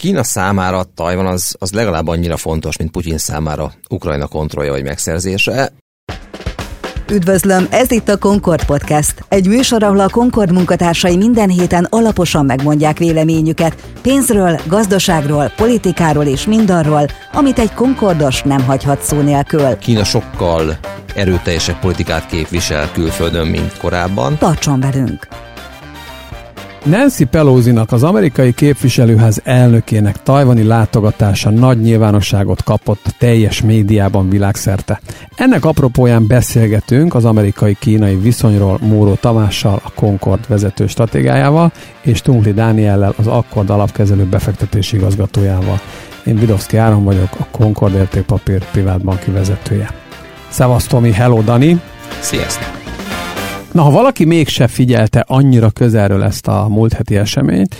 Kína 0.00 0.22
számára 0.22 0.82
Tajvan 0.94 1.26
az, 1.26 1.54
az 1.58 1.72
legalább 1.72 2.08
annyira 2.08 2.36
fontos, 2.36 2.76
mint 2.76 2.90
Putyin 2.90 3.18
számára 3.18 3.72
Ukrajna 3.88 4.26
kontrollja 4.26 4.72
vagy 4.72 4.82
megszerzése. 4.82 5.72
Üdvözlöm, 7.10 7.66
ez 7.70 7.90
itt 7.90 8.08
a 8.08 8.18
Concord 8.18 8.64
Podcast. 8.64 9.24
Egy 9.28 9.46
műsor, 9.46 9.82
ahol 9.82 10.00
a 10.00 10.08
Concord 10.08 10.52
munkatársai 10.52 11.16
minden 11.16 11.48
héten 11.48 11.86
alaposan 11.90 12.44
megmondják 12.44 12.98
véleményüket 12.98 13.76
pénzről, 14.02 14.60
gazdaságról, 14.66 15.52
politikáról 15.56 16.24
és 16.24 16.46
mindarról, 16.46 17.06
amit 17.32 17.58
egy 17.58 17.72
Concordos 17.72 18.42
nem 18.42 18.64
hagyhat 18.64 19.02
szó 19.02 19.20
nélkül. 19.20 19.78
Kína 19.78 20.04
sokkal 20.04 20.78
erőteljesebb 21.14 21.78
politikát 21.78 22.26
képvisel 22.26 22.90
külföldön, 22.92 23.46
mint 23.46 23.78
korábban. 23.78 24.38
Tartson 24.38 24.80
velünk! 24.80 25.28
Nancy 26.84 27.24
Pelosi-nak 27.24 27.92
az 27.92 28.02
amerikai 28.02 28.52
képviselőház 28.52 29.40
elnökének 29.44 30.22
tajvani 30.22 30.62
látogatása 30.62 31.50
nagy 31.50 31.80
nyilvánosságot 31.80 32.62
kapott 32.62 33.00
a 33.04 33.10
teljes 33.18 33.62
médiában 33.62 34.28
világszerte. 34.28 35.00
Ennek 35.36 35.64
apropóján 35.64 36.26
beszélgetünk 36.26 37.14
az 37.14 37.24
amerikai-kínai 37.24 38.16
viszonyról 38.16 38.78
Móró 38.82 39.14
Tamással, 39.14 39.80
a 39.84 39.92
Concord 39.94 40.48
vezető 40.48 40.86
stratégájával, 40.86 41.72
és 42.02 42.20
Tunkli 42.20 42.52
Dániellel, 42.52 43.14
az 43.16 43.26
Akkord 43.26 43.70
alapkezelő 43.70 44.24
befektetési 44.24 44.96
igazgatójával. 44.96 45.80
Én 46.24 46.38
Vidovszki 46.38 46.76
Áron 46.76 47.04
vagyok, 47.04 47.28
a 47.38 47.46
Concord 47.50 47.94
értékpapír 47.94 48.64
privátbanki 48.70 49.30
vezetője. 49.30 49.90
Szevasz 50.48 50.86
Tomi, 50.86 51.12
hello 51.12 51.40
Dani! 51.40 51.80
Sziasztok! 52.20 52.69
Na, 53.72 53.82
ha 53.82 53.90
valaki 53.90 54.24
mégse 54.24 54.68
figyelte 54.68 55.24
annyira 55.28 55.70
közelről 55.70 56.22
ezt 56.22 56.46
a 56.46 56.68
múlt 56.68 56.92
heti 56.92 57.16
eseményt, 57.16 57.76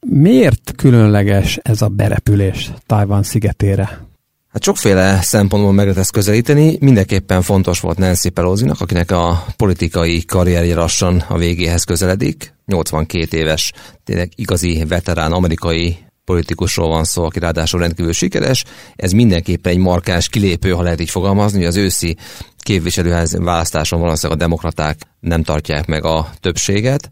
miért 0.00 0.72
különleges 0.76 1.58
ez 1.62 1.82
a 1.82 1.88
berepülés 1.88 2.70
Tajvan 2.86 3.22
szigetére? 3.22 4.04
Hát 4.52 4.62
sokféle 4.62 5.18
szempontból 5.22 5.72
meg 5.72 5.84
lehet 5.84 6.00
ezt 6.00 6.12
közelíteni. 6.12 6.76
Mindenképpen 6.80 7.42
fontos 7.42 7.80
volt 7.80 7.98
Nancy 7.98 8.28
pelosi 8.28 8.70
akinek 8.78 9.10
a 9.10 9.44
politikai 9.56 10.24
karrierje 10.24 10.74
lassan 10.74 11.24
a 11.28 11.38
végéhez 11.38 11.84
közeledik. 11.84 12.54
82 12.66 13.36
éves, 13.36 13.72
tényleg 14.04 14.32
igazi 14.36 14.84
veterán 14.88 15.32
amerikai 15.32 15.96
politikusról 16.24 16.88
van 16.88 17.04
szó, 17.04 17.24
aki 17.24 17.38
ráadásul 17.38 17.80
rendkívül 17.80 18.12
sikeres. 18.12 18.64
Ez 18.96 19.12
mindenképpen 19.12 19.72
egy 19.72 19.78
markáns 19.78 20.28
kilépő, 20.28 20.70
ha 20.70 20.82
lehet 20.82 21.00
így 21.00 21.10
fogalmazni, 21.10 21.58
hogy 21.58 21.66
az 21.66 21.76
őszi 21.76 22.16
képviselőház 22.58 23.36
választáson 23.36 24.00
valószínűleg 24.00 24.40
a 24.40 24.44
demokraták 24.44 24.98
nem 25.20 25.42
tartják 25.42 25.86
meg 25.86 26.04
a 26.04 26.30
többséget, 26.40 27.08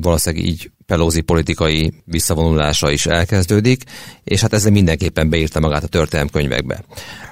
valószínűleg 0.00 0.46
így 0.46 0.70
Pelosi 0.86 1.20
politikai 1.20 1.92
visszavonulása 2.04 2.90
is 2.90 3.06
elkezdődik, 3.06 3.82
és 4.24 4.40
hát 4.40 4.52
ezzel 4.52 4.70
mindenképpen 4.70 5.30
beírta 5.30 5.60
magát 5.60 5.84
a 5.84 5.88
történelemkönyvekbe. 5.88 6.84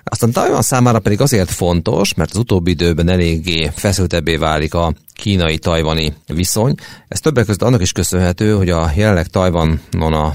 Aztán 0.04 0.32
Taiwan 0.32 0.62
számára 0.62 0.98
pedig 0.98 1.20
azért 1.20 1.50
fontos, 1.50 2.14
mert 2.14 2.30
az 2.30 2.36
utóbbi 2.36 2.70
időben 2.70 3.08
eléggé 3.08 3.70
feszültebbé 3.74 4.36
válik 4.36 4.74
a 4.74 4.94
kínai-tajvani 5.12 6.14
viszony. 6.26 6.74
Ez 7.08 7.20
többek 7.20 7.44
között 7.44 7.62
annak 7.62 7.82
is 7.82 7.92
köszönhető, 7.92 8.54
hogy 8.54 8.70
a 8.70 8.90
jelenleg 8.96 9.26
Tajvanon 9.26 10.12
a 10.12 10.34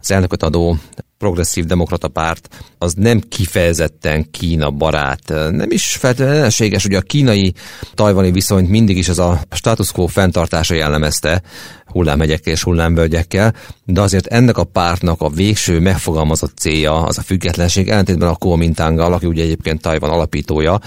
az 0.00 0.10
elnököt 0.10 0.42
adó 0.42 0.76
progresszív 1.18 1.64
demokrata 1.64 2.08
párt 2.08 2.48
az 2.78 2.94
nem 2.94 3.20
kifejezetten 3.20 4.30
Kína 4.30 4.70
barát. 4.70 5.28
Nem 5.28 5.70
is 5.70 5.96
feltétlenül 6.00 6.48
hogy 6.82 6.94
a 6.94 7.00
kínai 7.00 7.54
tajvani 7.94 8.30
viszonyt 8.30 8.68
mindig 8.68 8.96
is 8.96 9.08
az 9.08 9.18
a 9.18 9.40
status 9.50 9.92
quo 9.92 10.06
fenntartása 10.06 10.74
jellemezte 10.74 11.42
hullámhegyekkel 11.86 12.52
és 12.52 12.62
hullámvölgyekkel, 12.62 13.54
de 13.84 14.00
azért 14.00 14.26
ennek 14.26 14.56
a 14.58 14.64
pártnak 14.64 15.20
a 15.20 15.28
végső 15.28 15.80
megfogalmazott 15.80 16.56
célja 16.56 17.02
az 17.02 17.18
a 17.18 17.22
függetlenség, 17.22 17.88
ellentétben 17.88 18.28
a 18.28 18.36
Kuomintanggal, 18.36 19.12
aki 19.12 19.26
ugye 19.26 19.42
egyébként 19.42 19.80
Tajvan 19.80 20.10
alapítója, 20.10 20.80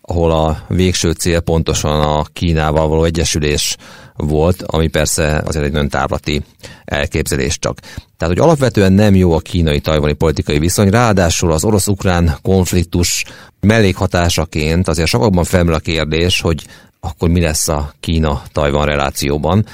ahol 0.00 0.30
a 0.30 0.64
végső 0.68 1.10
cél 1.10 1.40
pontosan 1.40 2.00
a 2.00 2.24
Kínával 2.32 2.88
való 2.88 3.04
egyesülés 3.04 3.76
volt, 4.16 4.62
ami 4.62 4.88
persze 4.88 5.42
azért 5.46 5.64
egy 5.64 5.72
nagyon 5.72 5.88
távlati 5.88 6.42
elképzelés 6.84 7.58
csak. 7.58 7.78
Tehát, 8.18 8.34
hogy 8.34 8.44
alapvetően 8.44 8.92
nem 8.92 9.14
jó 9.14 9.32
a 9.32 9.38
kínai-tajvani 9.38 10.12
politikai 10.12 10.58
viszony, 10.58 10.88
ráadásul 10.88 11.52
az 11.52 11.64
orosz-ukrán 11.64 12.36
konfliktus 12.42 13.24
mellékhatásaként 13.60 14.88
azért 14.88 15.08
sokakban 15.08 15.44
felmerül 15.44 15.74
a 15.74 15.78
kérdés, 15.78 16.40
hogy 16.40 16.66
akkor 17.00 17.28
mi 17.28 17.40
lesz 17.40 17.68
a 17.68 17.92
Kína-Tajvan 18.00 18.86
relációban. 18.86 19.66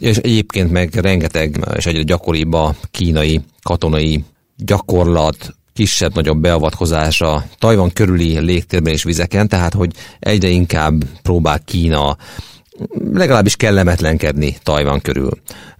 És 0.00 0.16
egyébként 0.16 0.70
meg 0.70 0.94
rengeteg 0.94 1.66
és 1.76 1.86
egyre 1.86 2.02
gyakoribb 2.02 2.52
a 2.52 2.74
kínai 2.90 3.40
katonai 3.62 4.24
gyakorlat, 4.56 5.54
kisebb-nagyobb 5.72 6.38
beavatkozása 6.38 7.44
Tajvan 7.58 7.92
körüli 7.92 8.38
légtérben 8.38 8.92
és 8.92 9.02
vizeken, 9.02 9.48
tehát 9.48 9.74
hogy 9.74 9.92
egyre 10.18 10.48
inkább 10.48 11.04
próbál 11.22 11.60
Kína 11.64 12.16
legalábbis 13.12 13.56
kellemetlenkedni 13.56 14.56
Tajvan 14.62 15.00
körül. 15.00 15.30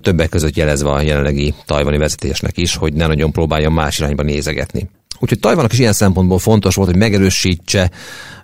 Többek 0.03 0.28
között 0.28 0.56
jelezve 0.56 0.91
a 0.91 1.01
jelenlegi 1.01 1.55
tajvani 1.67 1.99
vezetésnek 1.99 2.56
is, 2.56 2.77
hogy 2.77 2.93
ne 2.93 3.06
nagyon 3.06 3.33
próbálja 3.33 3.71
más 3.71 3.99
irányba 3.99 4.23
nézegetni. 4.23 4.89
Úgyhogy 5.23 5.39
Tajvannak 5.39 5.73
is 5.73 5.79
ilyen 5.79 5.93
szempontból 5.93 6.39
fontos 6.39 6.75
volt, 6.75 6.89
hogy 6.89 6.99
megerősítse 6.99 7.91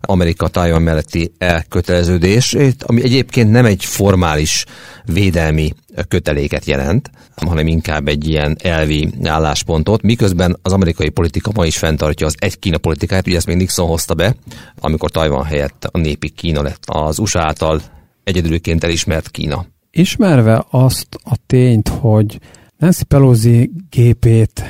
Amerika 0.01 0.49
Tajvan 0.49 0.83
melletti 0.83 1.33
elköteleződés, 1.39 2.57
ami 2.81 3.03
egyébként 3.03 3.51
nem 3.51 3.65
egy 3.65 3.85
formális 3.85 4.65
védelmi 5.05 5.73
köteléket 6.09 6.65
jelent, 6.65 7.11
hanem 7.37 7.67
inkább 7.67 8.09
egy 8.09 8.29
ilyen 8.29 8.57
elvi 8.63 9.09
álláspontot, 9.25 10.03
miközben 10.03 10.59
az 10.63 10.73
amerikai 10.73 11.09
politika 11.09 11.51
ma 11.55 11.67
is 11.67 11.79
fenntartja 11.79 12.27
az 12.27 12.35
egy 12.39 12.59
Kína 12.59 12.79
politikáját, 12.79 13.27
ugye 13.27 13.37
ezt 13.37 13.47
még 13.47 13.57
Nixon 13.57 13.87
hozta 13.87 14.15
be, 14.15 14.35
amikor 14.79 15.11
Tajvan 15.11 15.45
helyett 15.45 15.89
a 15.93 15.99
népi 15.99 16.29
Kína 16.29 16.63
lett 16.63 16.83
az 16.87 17.19
USA 17.19 17.41
által 17.41 17.81
egyedülként 18.27 18.85
elismert 18.85 19.31
Kína. 19.31 19.67
Ismerve 19.91 20.65
azt 20.71 21.07
a 21.25 21.37
tényt, 21.47 21.89
hogy 21.89 22.39
Nancy 22.77 23.05
Pelosi 23.05 23.71
gépét 23.91 24.63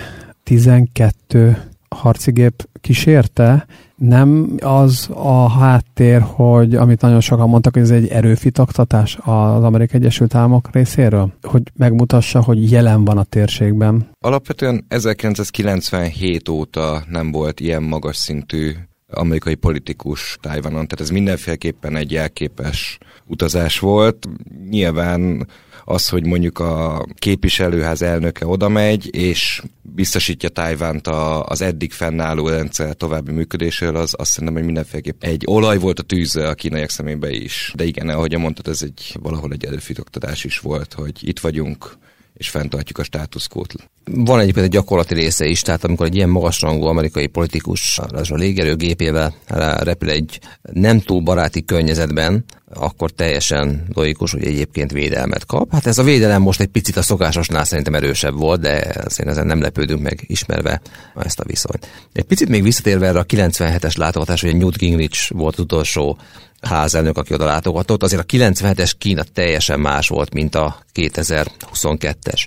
12 0.43 1.71
harcigép 1.89 2.69
kísérte, 2.81 3.67
nem 3.97 4.57
az 4.61 5.09
a 5.15 5.49
háttér, 5.49 6.21
hogy 6.21 6.75
amit 6.75 7.01
nagyon 7.01 7.21
sokan 7.21 7.49
mondtak, 7.49 7.73
hogy 7.73 7.83
ez 7.83 7.91
egy 7.91 8.09
erőfitoktatás 8.09 9.19
az 9.21 9.63
Amerikai 9.63 10.01
Egyesült 10.01 10.35
Államok 10.35 10.69
részéről, 10.73 11.33
hogy 11.43 11.63
megmutassa, 11.77 12.43
hogy 12.43 12.71
jelen 12.71 13.05
van 13.05 13.19
a 13.19 13.25
térségben. 13.25 14.09
Alapvetően 14.21 14.85
1997 14.89 16.49
óta 16.49 17.05
nem 17.09 17.31
volt 17.31 17.61
ilyen 17.61 17.83
magas 17.83 18.17
szintű 18.17 18.73
amerikai 19.11 19.55
politikus 19.55 20.39
Tájvanon, 20.41 20.87
tehát 20.87 21.01
ez 21.01 21.11
mindenféleképpen 21.11 21.97
egy 21.97 22.11
jelképes 22.11 22.99
utazás 23.27 23.79
volt. 23.79 24.29
Nyilván 24.71 25.47
az, 25.85 26.09
hogy 26.09 26.27
mondjuk 26.27 26.59
a 26.59 27.07
képviselőház 27.15 28.03
elnöke 28.03 28.47
oda 28.47 28.69
megy, 28.69 29.15
és 29.15 29.63
biztosítja 29.83 30.49
Tájvánt 30.49 31.07
az 31.43 31.63
eddig 31.63 31.93
fennálló 31.93 32.49
rendszer 32.49 32.95
további 32.95 33.33
működéséről, 33.33 33.97
az 33.97 34.15
azt 34.19 34.31
szerintem, 34.31 34.57
hogy 34.57 34.67
mindenféleképp 34.67 35.23
egy 35.23 35.43
olaj 35.47 35.79
volt 35.79 35.99
a 35.99 36.03
tűzre 36.03 36.49
a 36.49 36.55
kínaiak 36.55 36.91
szemébe 36.91 37.31
is. 37.31 37.73
De 37.75 37.85
igen, 37.85 38.09
ahogy 38.09 38.39
mondtad, 38.39 38.69
ez 38.69 38.83
egy 38.83 39.17
valahol 39.23 39.53
egy 39.53 39.65
előfitoktatás 39.65 40.45
is 40.45 40.59
volt, 40.59 40.93
hogy 40.93 41.29
itt 41.29 41.41
vagyunk, 41.41 41.99
és 42.37 42.49
fenntartjuk 42.49 42.99
a 42.99 43.03
státuszkót. 43.03 43.75
Van 44.05 44.41
egyébként 44.41 44.67
egy 44.67 44.73
gyakorlati 44.73 45.15
része 45.15 45.47
is, 45.47 45.61
tehát 45.61 45.85
amikor 45.85 46.07
egy 46.07 46.15
ilyen 46.15 46.29
magasrangú 46.29 46.85
amerikai 46.85 47.27
politikus 47.27 47.99
a 47.99 48.35
légerőgépével 48.35 49.35
repül 49.79 50.11
egy 50.11 50.41
nem 50.73 51.01
túl 51.01 51.21
baráti 51.21 51.65
környezetben, 51.65 52.45
akkor 52.75 53.11
teljesen 53.11 53.87
logikus, 53.95 54.33
hogy 54.33 54.45
egyébként 54.45 54.93
védelmet 54.93 55.47
kap. 55.47 55.73
Hát 55.73 55.87
ez 55.87 55.99
a 55.99 56.03
védelem 56.03 56.43
most 56.43 56.61
egy 56.61 56.67
picit 56.67 56.97
a 56.97 57.03
szokásosnál 57.03 57.65
szerintem 57.65 57.95
erősebb 57.95 58.35
volt, 58.35 58.61
de 58.61 58.95
azért 59.05 59.29
ezen 59.29 59.47
nem 59.47 59.61
lepődünk 59.61 60.03
meg 60.03 60.25
ismerve 60.27 60.81
ezt 61.15 61.41
a 61.41 61.45
viszonyt. 61.45 61.89
Egy 62.13 62.25
picit 62.25 62.49
még 62.49 62.63
visszatérve 62.63 63.07
erre 63.07 63.19
a 63.19 63.27
97-es 63.27 63.99
látogatás, 63.99 64.41
hogy 64.41 64.57
Newt 64.57 64.77
Gingrich 64.77 65.33
volt 65.33 65.55
az 65.55 65.61
utolsó 65.61 66.19
házelnök, 66.67 67.19
aki 67.19 67.35
oda 67.35 67.45
látogatott, 67.45 68.03
azért 68.03 68.23
a 68.23 68.37
97-es 68.37 68.93
Kína 68.99 69.23
teljesen 69.23 69.81
más 69.81 70.09
volt, 70.09 70.33
mint 70.33 70.55
a 70.55 70.79
2022-es. 70.95 72.47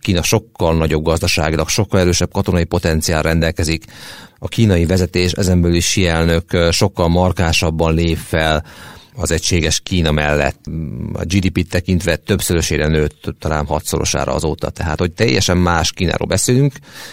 Kína 0.00 0.22
sokkal 0.22 0.76
nagyobb 0.76 1.04
gazdaságilag, 1.04 1.68
sokkal 1.68 2.00
erősebb 2.00 2.32
katonai 2.32 2.64
potenciál 2.64 3.22
rendelkezik. 3.22 3.84
A 4.38 4.48
kínai 4.48 4.86
vezetés, 4.86 5.32
ezen 5.32 5.60
belül 5.60 5.76
is 5.76 5.96
elnök 5.96 6.68
sokkal 6.70 7.08
markásabban 7.08 7.94
lép 7.94 8.16
fel 8.16 8.64
az 9.14 9.30
egységes 9.30 9.80
Kína 9.80 10.10
mellett. 10.10 10.60
A 11.12 11.24
GDP-t 11.24 11.68
tekintve 11.68 12.16
többszörösére 12.16 12.86
nőtt, 12.86 13.34
talán 13.38 13.66
hatszorosára 13.66 14.34
azóta. 14.34 14.70
Tehát, 14.70 14.98
hogy 14.98 15.12
teljesen 15.12 15.56
más 15.56 15.92
Kínáról 15.92 16.28
beszélünk. 16.28 16.72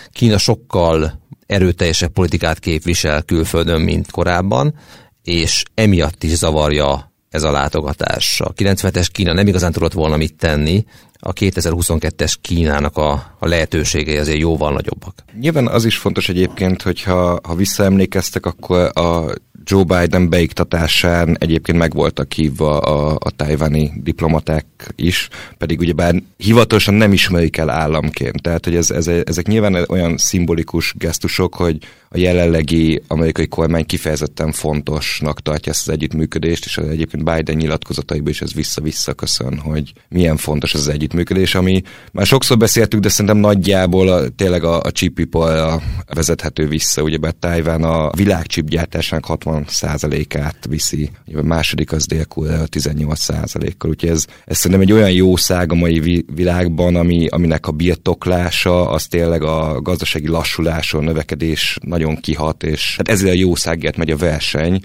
Kína 0.10 0.38
sokkal 0.38 1.20
erőteljesebb 1.46 2.12
politikát 2.12 2.60
képvisel 2.60 3.22
külföldön, 3.22 3.82
mint 3.82 4.12
korábban, 4.12 4.76
és 5.24 5.64
emiatt 5.74 6.24
is 6.24 6.38
zavarja 6.38 7.12
ez 7.30 7.44
a 7.44 7.52
látogatás. 7.52 8.42
A 8.42 8.54
97-es 8.54 9.08
Kína 9.12 9.34
nem 9.34 9.48
igazán 9.48 9.72
tudott 9.72 9.94
volna 9.94 10.18
mit 10.18 10.36
tenni, 10.36 10.86
a 11.24 11.34
2022-es 11.34 12.34
Kínának 12.42 12.98
a, 12.98 13.12
a 13.40 13.48
lehetőségei 13.48 14.18
azért 14.18 14.40
jóval 14.40 14.74
nagyobbak. 14.74 15.24
Nyilván 15.40 15.68
az 15.68 15.86
is 15.86 15.98
fontos 15.98 16.30
egyébként, 16.30 16.82
hogyha 16.82 17.40
ha 17.44 17.56
visszaemlékeztek, 17.56 18.46
akkor 18.46 18.92
a 18.98 19.34
Joe 19.64 19.84
Biden 19.84 20.30
beiktatásán 20.30 21.38
egyébként 21.40 21.78
meg 21.78 21.94
voltak 21.94 22.34
hívva 22.34 22.80
a, 22.80 23.18
a 23.24 23.32
tájváni 23.32 23.92
diplomaták 23.96 24.66
is, 24.96 25.28
pedig 25.58 25.80
ugyebár 25.80 26.16
hivatalosan 26.38 26.94
nem 26.94 27.14
ismerik 27.14 27.58
el 27.58 27.70
államként. 27.70 28.42
Tehát, 28.42 28.66
hogy 28.66 28.76
ez, 28.76 28.92
ez, 28.92 29.08
ezek 29.08 29.48
nyilván 29.48 29.86
olyan 29.90 30.18
szimbolikus 30.18 30.94
gesztusok, 30.98 31.56
hogy 31.56 31.78
a 32.10 32.18
jelenlegi 32.18 33.02
amerikai 33.08 33.48
kormány 33.48 33.86
kifejezetten 33.86 34.52
fontosnak 34.52 35.42
tartja 35.42 35.72
ezt 35.72 35.88
az 35.88 35.94
együttműködést, 35.94 36.66
és 36.66 36.78
az 36.78 36.88
egyébként 36.88 37.24
Biden 37.24 37.56
nyilatkozataiban 37.56 38.30
is 38.30 38.42
ez 38.42 38.54
vissza-vissza 38.54 39.14
köszön, 39.14 39.60
hogy 39.60 39.94
milyen 40.10 40.38
fontos 40.38 40.74
ez 40.74 40.80
az 40.80 40.88
együttműködés, 40.88 41.11
ami 41.54 41.82
már 42.12 42.26
sokszor 42.26 42.58
beszéltük, 42.58 43.00
de 43.00 43.10
szerintem 43.10 43.38
nagyjából 43.38 44.08
a, 44.08 44.30
tényleg 44.30 44.64
a, 44.64 44.82
a 44.82 44.92
chipipolra 44.92 45.82
vezethető 46.14 46.68
vissza. 46.68 47.02
Ugye 47.02 47.18
Tájván 47.40 47.84
a 47.84 48.10
világ 48.10 48.46
chipgyártásának 48.46 49.26
60%-át 49.28 50.58
viszi, 50.70 51.10
a 51.34 51.42
második 51.42 51.92
az 51.92 52.06
dél 52.06 52.26
18%-kal, 52.36 53.90
úgyhogy 53.90 54.10
ez, 54.10 54.26
ez 54.46 54.58
szerintem 54.58 54.82
egy 54.82 54.92
olyan 54.92 55.12
jó 55.12 55.36
szág 55.36 55.72
a 55.72 55.76
mai 55.76 56.26
világban, 56.34 56.96
ami, 56.96 57.28
aminek 57.28 57.68
a 57.68 57.72
birtoklása, 57.72 58.90
az 58.90 59.08
tényleg 59.08 59.44
a 59.44 59.82
gazdasági 59.82 60.28
lassuláson, 60.28 61.04
növekedés 61.04 61.78
nagyon 61.82 62.16
kihat, 62.16 62.64
és 62.64 62.96
hát 62.98 63.10
ezzel 63.10 63.30
a 63.30 63.34
jószágért 63.34 63.98
megy 63.98 64.12
a 64.12 64.18
verseny. 64.18 64.82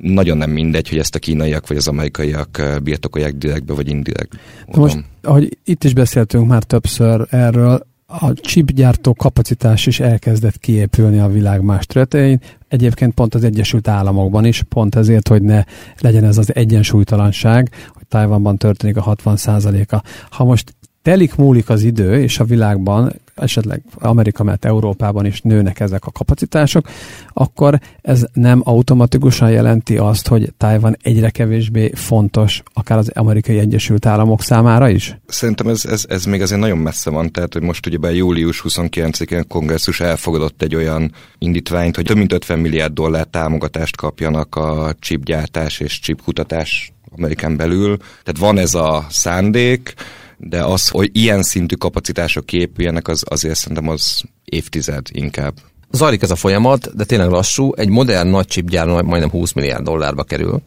Nagyon 0.00 0.36
nem 0.36 0.50
mindegy, 0.50 0.88
hogy 0.88 0.98
ezt 0.98 1.14
a 1.14 1.18
kínaiak 1.18 1.68
vagy 1.68 1.76
az 1.76 1.88
amerikaiak 1.88 2.62
birtokolják 2.82 3.34
direktbe 3.34 3.74
vagy 3.74 3.88
indirekt. 3.88 4.36
Most, 4.66 5.04
ahogy 5.22 5.58
itt 5.64 5.84
is 5.84 5.94
beszéltünk 5.94 6.48
már 6.48 6.62
többször 6.62 7.26
erről, 7.30 7.88
a 8.06 8.32
chipgyártó 8.32 9.14
kapacitás 9.14 9.86
is 9.86 10.00
elkezdett 10.00 10.58
kiépülni 10.58 11.18
a 11.18 11.28
világ 11.28 11.62
más 11.62 11.86
területein, 11.86 12.40
egyébként 12.68 13.14
pont 13.14 13.34
az 13.34 13.44
Egyesült 13.44 13.88
Államokban 13.88 14.44
is, 14.44 14.62
pont 14.62 14.94
ezért, 14.94 15.28
hogy 15.28 15.42
ne 15.42 15.64
legyen 15.98 16.24
ez 16.24 16.38
az 16.38 16.54
egyensúlytalanság, 16.54 17.70
hogy 17.94 18.06
Tajvanban 18.08 18.56
történik 18.56 18.96
a 18.96 19.16
60%-a. 19.16 20.02
Ha 20.30 20.44
most 20.44 20.74
telik 21.02 21.34
múlik 21.34 21.68
az 21.68 21.82
idő, 21.82 22.22
és 22.22 22.38
a 22.38 22.44
világban 22.44 23.12
esetleg 23.34 23.82
Amerika 23.98 24.42
mellett 24.42 24.64
Európában 24.64 25.26
is 25.26 25.40
nőnek 25.40 25.80
ezek 25.80 26.04
a 26.04 26.10
kapacitások, 26.10 26.88
akkor 27.32 27.80
ez 28.02 28.24
nem 28.32 28.60
automatikusan 28.64 29.50
jelenti 29.50 29.96
azt, 29.96 30.28
hogy 30.28 30.52
Tájvan 30.56 30.96
egyre 31.02 31.30
kevésbé 31.30 31.90
fontos, 31.94 32.62
akár 32.72 32.98
az 32.98 33.10
amerikai 33.14 33.58
Egyesült 33.58 34.06
Államok 34.06 34.42
számára 34.42 34.88
is? 34.88 35.16
Szerintem 35.26 35.68
ez, 35.68 35.84
ez, 35.84 36.04
ez 36.08 36.24
még 36.24 36.42
azért 36.42 36.60
nagyon 36.60 36.78
messze 36.78 37.10
van, 37.10 37.32
tehát 37.32 37.52
hogy 37.52 37.62
most 37.62 37.86
ugye 37.86 38.12
július 38.12 38.62
29-én 38.68 39.46
kongresszus 39.48 40.00
elfogadott 40.00 40.62
egy 40.62 40.74
olyan 40.74 41.12
indítványt, 41.38 41.96
hogy 41.96 42.04
több 42.04 42.16
mint 42.16 42.32
50 42.32 42.58
milliárd 42.58 42.92
dollár 42.92 43.26
támogatást 43.26 43.96
kapjanak 43.96 44.56
a 44.56 44.94
chipgyártás 44.98 45.80
és 45.80 46.00
chipkutatás 46.00 46.92
Amerikán 47.16 47.56
belül. 47.56 47.96
Tehát 47.96 48.38
van 48.38 48.58
ez 48.58 48.74
a 48.74 49.06
szándék, 49.10 49.94
de 50.42 50.64
az, 50.64 50.88
hogy 50.88 51.10
ilyen 51.12 51.42
szintű 51.42 51.74
kapacitások 51.74 52.46
képüljenek, 52.46 53.08
az 53.08 53.22
azért 53.28 53.56
szerintem 53.56 53.88
az 53.88 54.22
évtized 54.44 55.06
inkább. 55.12 55.54
Zajlik 55.90 56.22
ez 56.22 56.30
a 56.30 56.36
folyamat, 56.36 56.96
de 56.96 57.04
tényleg 57.04 57.28
lassú. 57.28 57.72
Egy 57.76 57.88
modern 57.88 58.28
nagy 58.28 58.46
chipgyár 58.46 58.86
majdnem 58.86 59.30
20 59.30 59.52
milliárd 59.52 59.84
dollárba 59.84 60.22
kerül. 60.22 60.62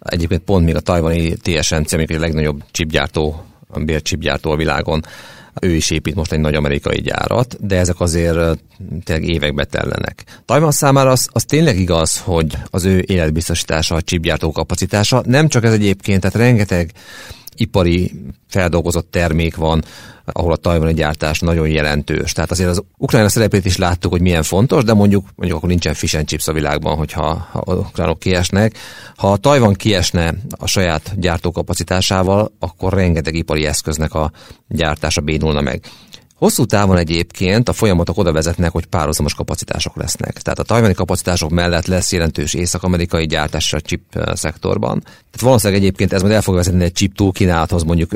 Egyébként 0.00 0.42
pont 0.42 0.64
még 0.64 0.74
a 0.74 0.80
tajvani 0.80 1.36
TSMC, 1.36 1.92
ami 1.92 2.04
a 2.04 2.18
legnagyobb 2.18 2.62
chipgyártó, 2.70 3.44
a 3.68 3.80
bérchipgyártó 3.80 4.50
a 4.50 4.56
világon, 4.56 5.04
ő 5.60 5.74
is 5.74 5.90
épít 5.90 6.14
most 6.14 6.32
egy 6.32 6.40
nagy 6.40 6.54
amerikai 6.54 7.00
gyárat, 7.00 7.66
de 7.66 7.76
ezek 7.76 8.00
azért 8.00 8.58
tényleg 9.04 9.28
évekbe 9.28 9.64
tellenek. 9.64 10.24
Tajvan 10.44 10.70
számára 10.70 11.10
az, 11.10 11.28
az 11.32 11.44
tényleg 11.44 11.78
igaz, 11.78 12.20
hogy 12.20 12.58
az 12.70 12.84
ő 12.84 13.04
életbiztosítása, 13.06 13.94
a 13.94 14.02
chipgyártó 14.02 14.52
kapacitása, 14.52 15.22
nem 15.26 15.48
csak 15.48 15.64
ez 15.64 15.72
egyébként, 15.72 16.20
tehát 16.20 16.36
rengeteg 16.36 16.90
ipari 17.56 18.12
feldolgozott 18.48 19.10
termék 19.10 19.56
van, 19.56 19.84
ahol 20.32 20.52
a 20.52 20.56
tajvani 20.56 20.94
gyártás 20.94 21.40
nagyon 21.40 21.68
jelentős. 21.68 22.32
Tehát 22.32 22.50
azért 22.50 22.68
az 22.68 22.82
Ukrajna 22.98 23.28
szerepét 23.28 23.64
is 23.64 23.76
láttuk, 23.76 24.10
hogy 24.10 24.20
milyen 24.20 24.42
fontos, 24.42 24.84
de 24.84 24.94
mondjuk, 24.94 25.28
mondjuk 25.34 25.58
akkor 25.58 25.68
nincsen 25.68 25.94
fish 25.94 26.16
and 26.16 26.26
chips 26.26 26.48
a 26.48 26.52
világban, 26.52 26.96
hogyha 26.96 27.48
ha 27.52 27.58
az 27.58 27.78
ukránok 27.78 28.18
kiesnek. 28.18 28.76
Ha 29.16 29.32
a 29.32 29.36
Tajvan 29.36 29.74
kiesne 29.74 30.34
a 30.50 30.66
saját 30.66 31.12
gyártókapacitásával, 31.16 32.52
akkor 32.58 32.92
rengeteg 32.92 33.34
ipari 33.34 33.66
eszköznek 33.66 34.14
a 34.14 34.30
gyártása 34.68 35.20
bénulna 35.20 35.60
meg. 35.60 35.80
Hosszú 36.38 36.64
távon 36.64 36.96
egyébként 36.96 37.68
a 37.68 37.72
folyamatok 37.72 38.18
oda 38.18 38.32
vezetnek, 38.32 38.72
hogy 38.72 38.86
párhuzamos 38.86 39.34
kapacitások 39.34 39.96
lesznek. 39.96 40.38
Tehát 40.42 40.58
a 40.58 40.62
tajvani 40.62 40.94
kapacitások 40.94 41.50
mellett 41.50 41.86
lesz 41.86 42.12
jelentős 42.12 42.54
észak-amerikai 42.54 43.26
gyártás 43.26 43.72
a 43.72 43.80
chip 43.80 44.02
eh, 44.10 44.34
szektorban. 44.34 45.00
Tehát 45.00 45.40
valószínűleg 45.40 45.82
egyébként 45.82 46.12
ez 46.12 46.20
majd 46.20 46.34
el 46.34 46.42
fog 46.42 46.54
vezetni 46.54 46.84
egy 46.84 46.92
chip 46.92 47.14
túlkínálathoz 47.14 47.82
mondjuk 47.82 48.10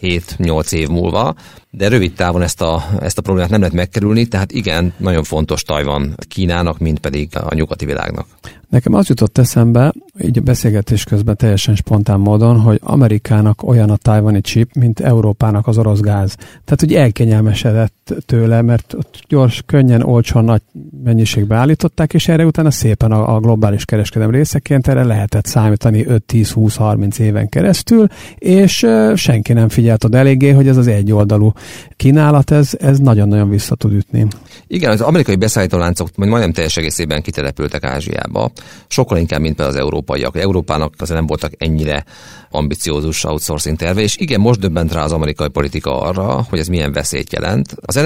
5-7-8 0.00 0.72
év 0.72 0.88
múlva, 0.88 1.34
de 1.70 1.88
rövid 1.88 2.12
távon 2.12 2.42
ezt 2.42 2.60
a, 2.60 2.84
ezt 3.00 3.18
a 3.18 3.22
problémát 3.22 3.50
nem 3.50 3.60
lehet 3.60 3.74
megkerülni, 3.74 4.26
tehát 4.26 4.52
igen, 4.52 4.94
nagyon 4.96 5.24
fontos 5.24 5.62
Tajvan 5.62 6.14
Kínának, 6.28 6.78
mint 6.78 6.98
pedig 6.98 7.36
a 7.36 7.54
nyugati 7.54 7.84
világnak. 7.84 8.26
Nekem 8.68 8.94
az 8.94 9.08
jutott 9.08 9.38
eszembe, 9.38 9.92
így 10.20 10.38
a 10.38 10.40
beszélgetés 10.40 11.04
közben 11.04 11.36
teljesen 11.36 11.74
spontán 11.74 12.20
módon, 12.20 12.60
hogy 12.60 12.80
Amerikának 12.82 13.62
olyan 13.62 13.90
a 13.90 13.96
tajvani 13.96 14.40
chip, 14.40 14.74
mint 14.74 15.00
Európának 15.00 15.66
az 15.66 15.78
orosz 15.78 16.00
gáz. 16.00 16.34
Tehát, 16.34 16.80
hogy 16.80 16.94
elkenyelmesedett 16.94 18.14
tőle, 18.26 18.62
mert 18.62 18.94
ott 18.94 19.20
gyors, 19.28 19.62
könnyen, 19.66 20.02
olcsóan 20.02 20.44
nagy 20.44 20.62
mennyiségbe 21.04 21.56
állították, 21.56 22.14
és 22.14 22.28
erre 22.28 22.46
utána 22.46 22.70
szépen 22.70 23.12
a, 23.12 23.34
a 23.34 23.40
globális 23.40 23.84
kereskedelem 23.84 24.34
részeként 24.34 24.88
erre 24.88 25.04
lehetett 25.04 25.46
számítani 25.46 26.04
5-10-20-30 26.08 27.18
éven 27.18 27.48
keresztül, 27.48 28.06
és 28.38 28.86
senki 29.14 29.52
nem 29.52 29.68
figyelt 29.68 30.04
oda 30.04 30.18
eléggé, 30.18 30.50
hogy 30.50 30.68
ez 30.68 30.76
az 30.76 30.86
egyoldalú 30.86 31.52
kínálat, 31.96 32.50
ez, 32.50 32.70
ez 32.80 32.98
nagyon-nagyon 32.98 33.48
vissza 33.48 33.74
tud 33.74 33.92
ütni. 33.92 34.26
Igen, 34.66 34.90
az 34.90 35.00
amerikai 35.00 35.36
beszállítóláncok 35.36 36.08
majd 36.16 36.30
majdnem 36.30 36.52
teljes 36.52 36.76
egészében 36.76 37.22
kitelepültek 37.22 37.84
Ázsiába, 37.84 38.50
sokkal 38.88 39.18
inkább, 39.18 39.40
mint 39.40 39.56
például 39.56 39.76
az 39.76 39.82
európaiak. 39.82 40.36
Európának 40.36 40.94
azért 40.98 41.18
nem 41.18 41.26
voltak 41.26 41.52
ennyire 41.58 42.04
ambiciózus 42.50 43.24
outsourcing 43.24 43.76
terve, 43.76 44.00
és 44.00 44.16
igen, 44.16 44.40
most 44.40 44.60
döbbent 44.60 44.92
rá 44.92 45.02
az 45.02 45.12
amerikai 45.12 45.48
politika 45.48 46.00
arra, 46.00 46.46
hogy 46.48 46.58
ez 46.58 46.68
milyen 46.68 46.92
veszélyt 46.92 47.32
jelent. 47.32 47.74
Az 47.80 47.96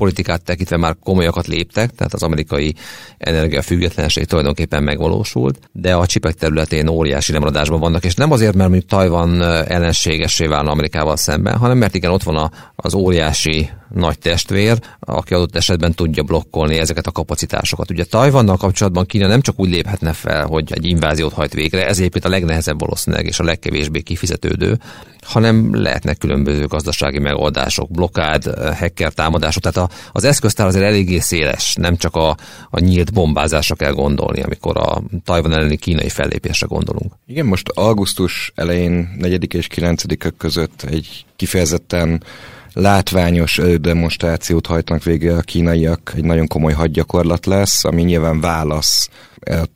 energiapolitikát 0.00 0.42
tekintve 0.42 0.76
már 0.76 0.96
komolyakat 1.02 1.46
léptek, 1.46 1.90
tehát 1.90 2.14
az 2.14 2.22
amerikai 2.22 2.74
energiafüggetlenség 3.18 4.24
tulajdonképpen 4.24 4.82
megvalósult, 4.82 5.58
de 5.72 5.94
a 5.94 6.06
csipek 6.06 6.34
területén 6.34 6.88
óriási 6.88 7.32
lemaradásban 7.32 7.80
vannak, 7.80 8.04
és 8.04 8.14
nem 8.14 8.32
azért, 8.32 8.54
mert 8.54 8.68
mondjuk 8.68 8.90
Tajvan 8.90 9.42
ellenségessé 9.42 10.46
válna 10.46 10.70
Amerikával 10.70 11.16
szemben, 11.16 11.56
hanem 11.56 11.78
mert 11.78 11.94
igen, 11.94 12.10
ott 12.10 12.22
van 12.22 12.36
a, 12.36 12.50
az 12.76 12.94
óriási 12.94 13.70
nagy 13.94 14.18
testvér, 14.18 14.78
aki 15.00 15.34
adott 15.34 15.56
esetben 15.56 15.94
tudja 15.94 16.22
blokkolni 16.22 16.78
ezeket 16.78 17.06
a 17.06 17.10
kapacitásokat. 17.10 17.90
Ugye 17.90 18.04
Tajvannal 18.04 18.56
kapcsolatban 18.56 19.06
Kína 19.06 19.26
nem 19.26 19.40
csak 19.40 19.60
úgy 19.60 19.70
léphetne 19.70 20.12
fel, 20.12 20.46
hogy 20.46 20.72
egy 20.72 20.84
inváziót 20.84 21.32
hajt 21.32 21.52
végre, 21.52 21.86
ez 21.86 21.98
egyébként 21.98 22.24
a 22.24 22.28
legnehezebb 22.28 22.80
valószínűleg 22.80 23.26
és 23.26 23.38
a 23.38 23.44
legkevésbé 23.44 24.00
kifizetődő, 24.00 24.78
hanem 25.20 25.82
lehetnek 25.82 26.18
különböző 26.18 26.66
gazdasági 26.66 27.18
megoldások, 27.18 27.90
blokkád, 27.90 28.44
hacker 28.78 29.12
támadások. 29.12 29.62
Tehát 29.62 29.89
a, 29.89 29.89
az 30.12 30.24
eszköztár 30.24 30.66
azért 30.66 30.84
eléggé 30.84 31.18
széles, 31.18 31.74
nem 31.74 31.96
csak 31.96 32.14
a, 32.14 32.36
a 32.70 32.80
nyílt 32.80 33.12
bombázásra 33.12 33.74
kell 33.74 33.92
gondolni, 33.92 34.42
amikor 34.42 34.76
a 34.76 35.02
Tajvan 35.24 35.52
elleni 35.52 35.76
kínai 35.76 36.08
fellépésre 36.08 36.66
gondolunk. 36.66 37.12
Igen, 37.26 37.46
most 37.46 37.68
augusztus 37.68 38.52
elején 38.54 39.14
4 39.18 39.54
és 39.54 39.66
9 39.66 40.02
között 40.36 40.82
egy 40.82 41.24
kifejezetten 41.36 42.22
látványos 42.72 43.60
demonstrációt 43.80 44.66
hajtanak 44.66 45.02
végre 45.02 45.36
a 45.36 45.40
kínaiak, 45.40 46.12
egy 46.16 46.24
nagyon 46.24 46.46
komoly 46.46 46.72
hadgyakorlat 46.72 47.46
lesz, 47.46 47.84
ami 47.84 48.02
nyilván 48.02 48.40
válasz 48.40 49.08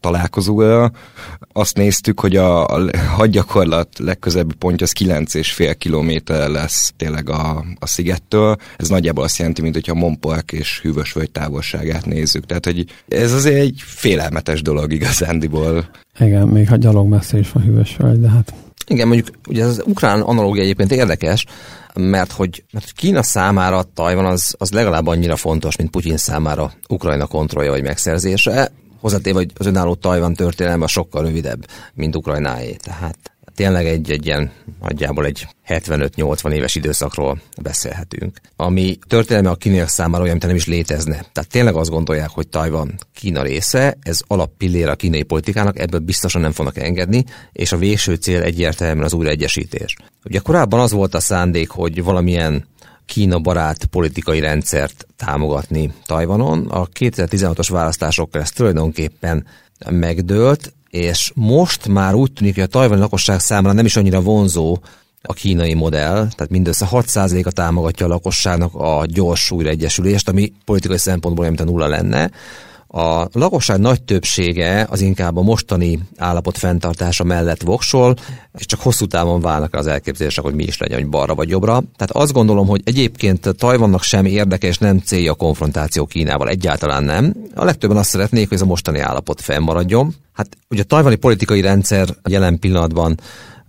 találkozóra. 0.01 0.91
Azt 1.53 1.77
néztük, 1.77 2.21
hogy 2.21 2.37
a, 2.37 2.67
a 2.67 2.99
hadgyakorlat 3.09 3.89
legközelebbi 3.99 4.55
pontja 4.55 4.87
az 4.87 4.93
9,5 4.93 5.75
kilométer 5.79 6.49
lesz 6.49 6.93
tényleg 6.97 7.31
a, 7.31 7.65
a 7.79 7.87
szigettől. 7.87 8.57
Ez 8.77 8.89
nagyjából 8.89 9.25
azt 9.25 9.39
jelenti, 9.39 9.63
mint 9.63 9.75
hogyha 9.75 9.95
Monpark 9.95 10.53
és 10.53 10.81
Hűvösvölgy 10.83 11.31
távolságát 11.31 12.07
nézzük. 12.07 12.47
Tehát, 12.47 12.65
hogy 12.65 12.85
ez 13.09 13.33
azért 13.33 13.61
egy 13.61 13.83
félelmetes 13.85 14.63
dolog 14.63 14.93
igazándiból. 14.93 15.89
Igen, 16.19 16.49
még 16.49 16.69
ha 16.69 16.77
gyalog 16.77 17.09
messze 17.09 17.39
is 17.39 17.53
van 17.53 17.63
Hűvösvölgy, 17.63 18.21
de 18.21 18.29
hát... 18.29 18.55
Igen, 18.87 19.07
mondjuk 19.09 19.37
ugye 19.49 19.65
az 19.65 19.83
ukrán 19.87 20.21
analógia 20.21 20.63
egyébként 20.63 20.93
érdekes, 20.93 21.47
mert 21.95 22.33
hogy, 22.33 22.65
mert 22.73 22.93
Kína 22.93 23.23
számára 23.23 23.83
Tajvan 23.95 24.27
az, 24.27 24.55
az 24.59 24.71
legalább 24.71 25.07
annyira 25.07 25.37
fontos, 25.37 25.77
mint 25.77 25.91
Putyin 25.91 26.17
számára 26.17 26.73
Ukrajna 26.89 27.27
kontrollja 27.27 27.71
vagy 27.71 27.83
megszerzése. 27.83 28.71
Hozzátéve, 29.01 29.37
hogy 29.37 29.51
az 29.57 29.67
önálló 29.67 29.95
Tajvan 29.95 30.35
történelme 30.35 30.87
sokkal 30.87 31.23
rövidebb, 31.23 31.67
mint 31.95 32.17
Ukrajnáé. 32.17 32.77
Tehát 32.83 33.17
tényleg 33.55 33.87
egy, 33.87 34.11
egy 34.11 34.27
ilyen 34.27 34.51
nagyjából 34.81 35.25
egy 35.25 35.47
75-80 35.69 36.53
éves 36.53 36.75
időszakról 36.75 37.41
beszélhetünk. 37.63 38.41
Ami 38.57 38.99
történelme 39.07 39.51
a 39.51 39.55
kínaiak 39.55 39.89
számára 39.89 40.23
olyan, 40.23 40.37
mint 40.37 40.47
nem 40.47 40.57
is 40.57 40.67
létezne. 40.67 41.15
Tehát 41.33 41.51
tényleg 41.51 41.75
azt 41.75 41.91
gondolják, 41.91 42.31
hogy 42.31 42.49
Tajvan 42.49 42.99
Kína 43.15 43.43
része, 43.43 43.97
ez 44.03 44.21
alappillér 44.27 44.89
a 44.89 44.95
kínai 44.95 45.23
politikának, 45.23 45.79
ebből 45.79 46.01
biztosan 46.01 46.41
nem 46.41 46.53
fognak 46.53 46.79
engedni, 46.79 47.25
és 47.53 47.73
a 47.73 47.77
végső 47.77 48.15
cél 48.15 48.43
egyértelműen 48.43 49.05
az 49.05 49.13
újraegyesítés. 49.13 49.97
Ugye 50.25 50.39
korábban 50.39 50.81
az 50.81 50.93
volt 50.93 51.15
a 51.15 51.21
szándék, 51.21 51.71
hogy 51.71 52.03
valamilyen 52.03 52.67
Kína 53.07 53.39
barát 53.39 53.85
politikai 53.85 54.41
rendszert 54.41 55.07
támogatni 55.17 55.93
Tajvanon. 56.07 56.67
A 56.67 56.87
2016-os 56.87 57.69
választásokkal 57.71 58.41
ez 58.41 58.51
tulajdonképpen 58.51 59.47
megdőlt, 59.91 60.73
és 60.95 61.33
most 61.35 61.89
már 61.89 62.15
úgy 62.15 62.33
tűnik, 62.33 62.55
hogy 62.55 62.63
a 62.63 62.67
tajvani 62.67 63.01
lakosság 63.01 63.41
számára 63.41 63.75
nem 63.75 63.85
is 63.85 63.97
annyira 63.97 64.21
vonzó 64.21 64.79
a 65.23 65.33
kínai 65.33 65.75
modell, 65.75 66.13
tehát 66.13 66.49
mindössze 66.51 66.89
6%-a 66.91 67.51
támogatja 67.51 68.07
a 68.07 68.09
lakosságnak 68.09 68.75
a 68.75 69.05
gyors 69.07 69.51
újraegyesülést, 69.51 70.29
ami 70.29 70.53
politikai 70.65 70.99
szempontból 70.99 71.45
olyan, 71.45 71.55
mint 71.57 71.69
a 71.69 71.73
nulla 71.73 71.87
lenne. 71.87 72.31
A 72.97 73.29
lakosság 73.33 73.81
nagy 73.81 74.03
többsége 74.03 74.87
az 74.91 75.01
inkább 75.01 75.37
a 75.37 75.43
mostani 75.43 75.99
állapot 76.17 76.59
fenntartása 76.59 77.25
mellett 77.25 77.63
voksol, 77.63 78.15
és 78.59 78.67
csak 78.67 78.81
hosszú 78.81 79.07
távon 79.07 79.41
válnak 79.41 79.75
az 79.75 79.87
elképzelések, 79.87 80.45
hogy 80.45 80.55
mi 80.55 80.63
is 80.63 80.79
legyen, 80.79 80.99
hogy 80.99 81.09
balra 81.09 81.35
vagy 81.35 81.49
jobbra. 81.49 81.73
Tehát 81.73 82.11
azt 82.11 82.33
gondolom, 82.33 82.67
hogy 82.67 82.81
egyébként 82.85 83.49
Tajvannak 83.57 84.03
sem 84.03 84.25
érdeke 84.25 84.67
és 84.67 84.79
nem 84.79 84.99
célja 84.99 85.33
a 85.33 85.35
konfrontáció 85.35 86.07
Kínával, 86.07 86.49
egyáltalán 86.49 87.05
nem. 87.05 87.35
A 87.55 87.65
legtöbben 87.65 87.97
azt 87.97 88.09
szeretnék, 88.09 88.49
hogy 88.49 88.57
ez 88.57 88.63
a 88.63 88.67
mostani 88.67 88.99
állapot 88.99 89.41
fennmaradjon. 89.41 90.15
Hát 90.33 90.49
ugye 90.69 90.83
a 90.83 90.85
tajvani 90.85 91.17
politikai 91.17 91.61
rendszer 91.61 92.09
jelen 92.29 92.59
pillanatban 92.59 93.19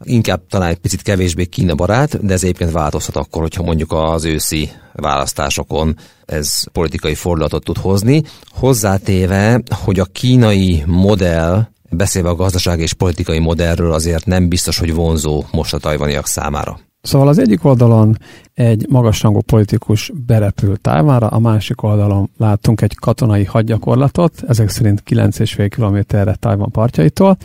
inkább 0.04 0.42
talán 0.50 0.70
egy 0.70 0.78
picit 0.78 1.02
kevésbé 1.02 1.46
Kína 1.46 1.76
barát, 1.76 2.26
de 2.26 2.34
ez 2.34 2.44
egyébként 2.44 2.72
változhat 2.72 3.16
akkor, 3.16 3.42
hogyha 3.42 3.64
mondjuk 3.64 3.92
az 3.92 4.26
őszi 4.26 4.70
választásokon 4.94 5.98
ez 6.26 6.64
politikai 6.72 7.16
fordulatot 7.16 7.64
tud 7.64 7.78
hozni. 7.78 8.24
Hozzátéve, 8.50 9.62
hogy 9.84 10.00
a 10.00 10.06
kínai 10.06 10.84
modell 10.86 11.68
beszélve 11.90 12.30
a 12.30 12.36
gazdasági 12.36 12.82
és 12.82 12.94
politikai 12.94 13.40
modellről 13.40 13.94
azért 13.94 14.26
nem 14.26 14.48
biztos, 14.48 14.78
hogy 14.78 14.94
vonzó 14.94 15.44
most 15.52 15.74
a 15.74 15.78
tajvaniak 15.78 16.28
számára. 16.28 16.80
Szóval 17.02 17.28
az 17.28 17.38
egyik 17.38 17.66
oldalon 17.66 18.18
egy 18.54 18.86
magasrangú 18.90 19.42
politikus 19.42 20.12
berepül 20.26 20.78
Tájvánra, 20.78 21.28
a 21.28 21.40
másik 21.40 21.84
oldalon 21.84 22.30
láttunk 22.38 22.82
egy 22.82 22.96
katonai 22.96 23.44
hadgyakorlatot, 23.44 24.44
ezek 24.48 24.70
szerint 24.70 25.04
9,5 25.10 25.68
kilométerre 25.70 26.36
Tájvan 26.36 26.72
partjaitól, 26.72 27.38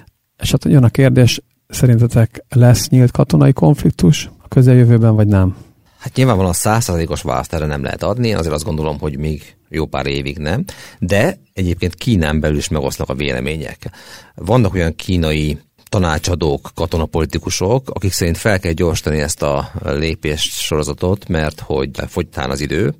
és 0.42 0.50
hát 0.50 0.64
jön 0.64 0.85
a 0.85 0.88
kérdés, 0.88 1.40
Szerintetek 1.70 2.44
lesz 2.48 2.88
nyílt 2.88 3.10
katonai 3.10 3.52
konfliktus 3.52 4.30
a 4.42 4.48
közeljövőben, 4.48 5.14
vagy 5.14 5.26
nem? 5.26 5.56
Hát 5.98 6.14
nyilvánvalóan 6.14 6.52
százszerzalékos 6.52 7.22
választ 7.22 7.54
erre 7.54 7.66
nem 7.66 7.82
lehet 7.82 8.02
adni, 8.02 8.34
azért 8.34 8.54
azt 8.54 8.64
gondolom, 8.64 8.98
hogy 8.98 9.18
még 9.18 9.56
jó 9.68 9.86
pár 9.86 10.06
évig 10.06 10.38
nem, 10.38 10.64
de 10.98 11.38
egyébként 11.52 11.94
Kínán 11.94 12.40
belül 12.40 12.56
is 12.56 12.68
megoszlak 12.68 13.08
a 13.08 13.14
vélemények. 13.14 13.90
Vannak 14.34 14.74
olyan 14.74 14.94
kínai 14.94 15.58
tanácsadók, 15.88 16.70
katonapolitikusok, 16.74 17.90
akik 17.90 18.12
szerint 18.12 18.36
fel 18.36 18.60
kell 18.60 18.72
gyorsítani 18.72 19.20
ezt 19.20 19.42
a 19.42 19.70
lépést 19.82 20.52
sorozatot, 20.52 21.28
mert 21.28 21.60
hogy 21.60 21.90
fogytán 22.08 22.50
az 22.50 22.60
idő, 22.60 22.94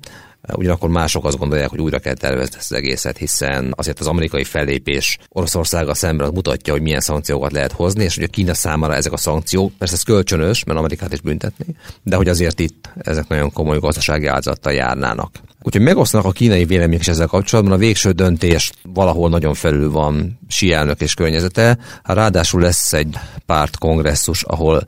Ugyanakkor 0.55 0.89
mások 0.89 1.25
azt 1.25 1.37
gondolják, 1.37 1.69
hogy 1.69 1.79
újra 1.79 1.99
kell 1.99 2.13
tervezni 2.13 2.55
ezt 2.57 2.71
az 2.71 2.77
egészet, 2.77 3.17
hiszen 3.17 3.73
azért 3.77 3.99
az 3.99 4.07
amerikai 4.07 4.43
fellépés 4.43 5.17
Oroszországgal 5.29 5.93
szemben 5.93 6.27
az 6.27 6.33
mutatja, 6.33 6.73
hogy 6.73 6.81
milyen 6.81 6.99
szankciókat 6.99 7.51
lehet 7.51 7.71
hozni, 7.71 8.03
és 8.03 8.15
hogy 8.15 8.23
a 8.23 8.27
Kína 8.27 8.53
számára 8.53 8.95
ezek 8.95 9.11
a 9.11 9.17
szankciók, 9.17 9.71
persze 9.77 9.95
ez 9.95 10.03
kölcsönös, 10.03 10.63
mert 10.63 10.79
Amerikát 10.79 11.13
is 11.13 11.21
büntetni, 11.21 11.65
de 12.03 12.15
hogy 12.15 12.27
azért 12.27 12.59
itt 12.59 12.89
ezek 12.95 13.27
nagyon 13.27 13.51
komoly 13.51 13.79
gazdasági 13.79 14.25
áldozattal 14.25 14.73
járnának. 14.73 15.31
Úgyhogy 15.63 15.81
megosztanak 15.81 16.25
a 16.25 16.31
kínai 16.31 16.65
vélemények 16.65 17.01
is 17.01 17.07
ezzel 17.07 17.27
kapcsolatban. 17.27 17.73
A 17.73 17.77
végső 17.77 18.11
döntés 18.11 18.71
valahol 18.83 19.29
nagyon 19.29 19.53
felül 19.53 19.91
van 19.91 20.39
sielnök 20.47 21.01
és 21.01 21.13
környezete. 21.13 21.77
Ráadásul 22.03 22.61
lesz 22.61 22.93
egy 22.93 23.17
párt 23.45 23.77
kongresszus, 23.77 24.43
ahol 24.43 24.83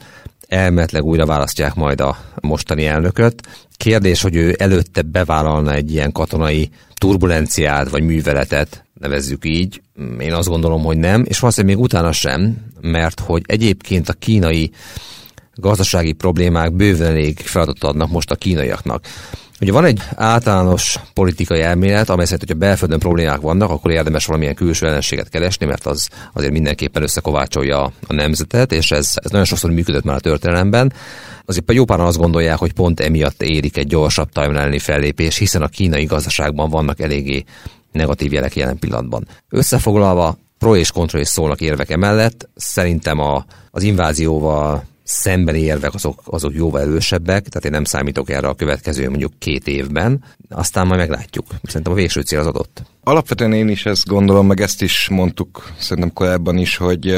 elmetleg 0.53 1.03
újra 1.03 1.25
választják 1.25 1.74
majd 1.75 2.01
a 2.01 2.17
mostani 2.41 2.86
elnököt. 2.86 3.48
Kérdés, 3.75 4.22
hogy 4.22 4.36
ő 4.36 4.55
előtte 4.57 5.01
bevállalna 5.01 5.74
egy 5.74 5.91
ilyen 5.91 6.12
katonai 6.12 6.69
turbulenciát 6.93 7.89
vagy 7.89 8.03
műveletet, 8.03 8.86
nevezzük 8.93 9.45
így. 9.45 9.81
Én 10.19 10.33
azt 10.33 10.48
gondolom, 10.48 10.83
hogy 10.83 10.98
nem, 10.98 11.24
és 11.27 11.39
valószínűleg 11.39 11.75
még 11.75 11.86
utána 11.86 12.12
sem, 12.12 12.57
mert 12.81 13.19
hogy 13.19 13.41
egyébként 13.45 14.10
a 14.10 14.13
kínai 14.13 14.72
gazdasági 15.55 16.12
problémák 16.12 16.74
bőven 16.74 17.07
elég 17.07 17.39
feladatot 17.39 17.89
adnak 17.89 18.10
most 18.10 18.31
a 18.31 18.36
kínaiaknak. 18.36 19.05
Ugye 19.63 19.72
van 19.72 19.86
egy 19.86 20.01
általános 20.15 21.00
politikai 21.13 21.62
elmélet, 21.62 22.10
amely 22.10 22.25
szerint, 22.25 22.50
hogyha 22.50 22.65
belföldön 22.65 23.00
problémák 23.00 23.39
vannak, 23.39 23.70
akkor 23.70 23.91
érdemes 23.91 24.25
valamilyen 24.25 24.55
külső 24.55 24.88
ellenséget 24.88 25.29
keresni, 25.29 25.65
mert 25.65 25.86
az 25.86 26.08
azért 26.34 26.51
mindenképpen 26.51 27.03
összekovácsolja 27.03 27.82
a 27.84 28.13
nemzetet, 28.13 28.72
és 28.72 28.91
ez, 28.91 29.12
ez 29.15 29.32
nagyon 29.32 29.46
sokszor 29.46 29.72
működött 29.72 30.03
már 30.03 30.15
a 30.15 30.20
történelemben. 30.20 30.93
Azért 31.46 31.74
jó 31.74 31.86
páran 31.86 32.05
azt 32.05 32.17
gondolják, 32.17 32.58
hogy 32.58 32.74
pont 32.74 33.00
emiatt 33.00 33.43
érik 33.43 33.77
egy 33.77 33.88
gyorsabb 33.88 34.29
Taiwan 34.29 34.58
elleni 34.58 34.79
fellépés, 34.79 35.38
hiszen 35.38 35.62
a 35.62 35.67
kínai 35.67 36.05
gazdaságban 36.05 36.70
vannak 36.70 37.00
eléggé 37.00 37.43
negatív 37.91 38.34
jelek 38.34 38.55
jelen 38.55 38.79
pillanatban. 38.79 39.27
Összefoglalva, 39.50 40.38
pro 40.58 40.75
és 40.75 40.91
kontra 40.91 41.20
is 41.20 41.27
szólnak 41.27 41.62
érvek 41.62 41.89
emellett. 41.89 42.50
Szerintem 42.55 43.20
a, 43.20 43.46
az 43.72 43.84
invázióval 43.84 44.84
szembeni 45.03 45.60
érvek 45.60 45.93
azok, 45.93 46.22
azok 46.25 46.53
jóval 46.53 46.81
erősebbek, 46.81 47.48
tehát 47.48 47.65
én 47.65 47.72
nem 47.72 47.83
számítok 47.83 48.29
erre 48.29 48.48
a 48.48 48.53
következő 48.53 49.10
mondjuk 49.10 49.33
két 49.38 49.67
évben, 49.67 50.24
aztán 50.50 50.88
majd 50.88 51.00
meglátjuk. 51.00 51.45
Szerintem 51.63 51.91
a 51.91 51.95
végső 51.95 52.22
cél 52.22 52.39
az 52.39 52.48
adott. 52.48 52.83
Alapvetően 53.03 53.53
én 53.53 53.69
is 53.69 53.86
ezt 53.86 54.07
gondolom, 54.07 54.48
meg 54.48 54.62
ezt 54.62 54.81
is 54.81 55.07
mondtuk 55.12 55.72
szerintem 55.77 56.13
korábban 56.13 56.57
is, 56.57 56.77
hogy 56.77 57.15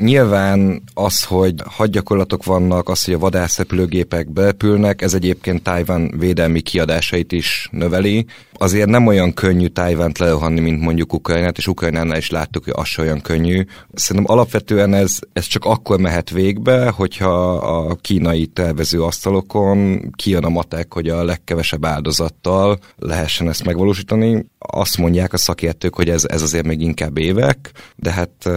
Nyilván 0.00 0.82
az, 0.94 1.24
hogy 1.24 1.54
hadgyakorlatok 1.64 2.44
vannak, 2.44 2.88
az, 2.88 3.04
hogy 3.04 3.14
a 3.14 3.18
vadászrepülőgépek 3.18 4.32
bepülnek, 4.32 5.02
ez 5.02 5.14
egyébként 5.14 5.62
Tájván 5.62 6.14
védelmi 6.18 6.60
kiadásait 6.60 7.32
is 7.32 7.68
növeli. 7.70 8.26
Azért 8.52 8.88
nem 8.88 9.06
olyan 9.06 9.34
könnyű 9.34 9.66
Tájvánt 9.66 10.18
lerohanni, 10.18 10.60
mint 10.60 10.80
mondjuk 10.80 11.12
Ukrajnát, 11.12 11.58
és 11.58 11.66
Ukrajnánál 11.66 12.16
is 12.16 12.30
láttuk, 12.30 12.64
hogy 12.64 12.72
az 12.76 12.86
se 12.86 13.02
olyan 13.02 13.20
könnyű. 13.20 13.64
Szerintem 13.94 14.32
alapvetően 14.36 14.94
ez, 14.94 15.18
ez 15.32 15.44
csak 15.44 15.64
akkor 15.64 15.98
mehet 16.00 16.30
végbe, 16.30 16.88
hogyha 16.88 17.52
a 17.52 17.94
kínai 17.94 18.46
tervező 18.46 19.02
asztalokon 19.02 20.10
kijön 20.16 20.44
a 20.44 20.48
matek, 20.48 20.92
hogy 20.92 21.08
a 21.08 21.24
legkevesebb 21.24 21.84
áldozattal 21.84 22.78
lehessen 22.96 23.48
ezt 23.48 23.64
megvalósítani. 23.64 24.46
Azt 24.58 24.98
mondják 24.98 25.32
a 25.32 25.36
szakértők, 25.36 25.94
hogy 25.94 26.08
ez, 26.08 26.24
ez 26.24 26.42
azért 26.42 26.66
még 26.66 26.80
inkább 26.80 27.18
évek, 27.18 27.72
de 27.96 28.10
hát 28.10 28.50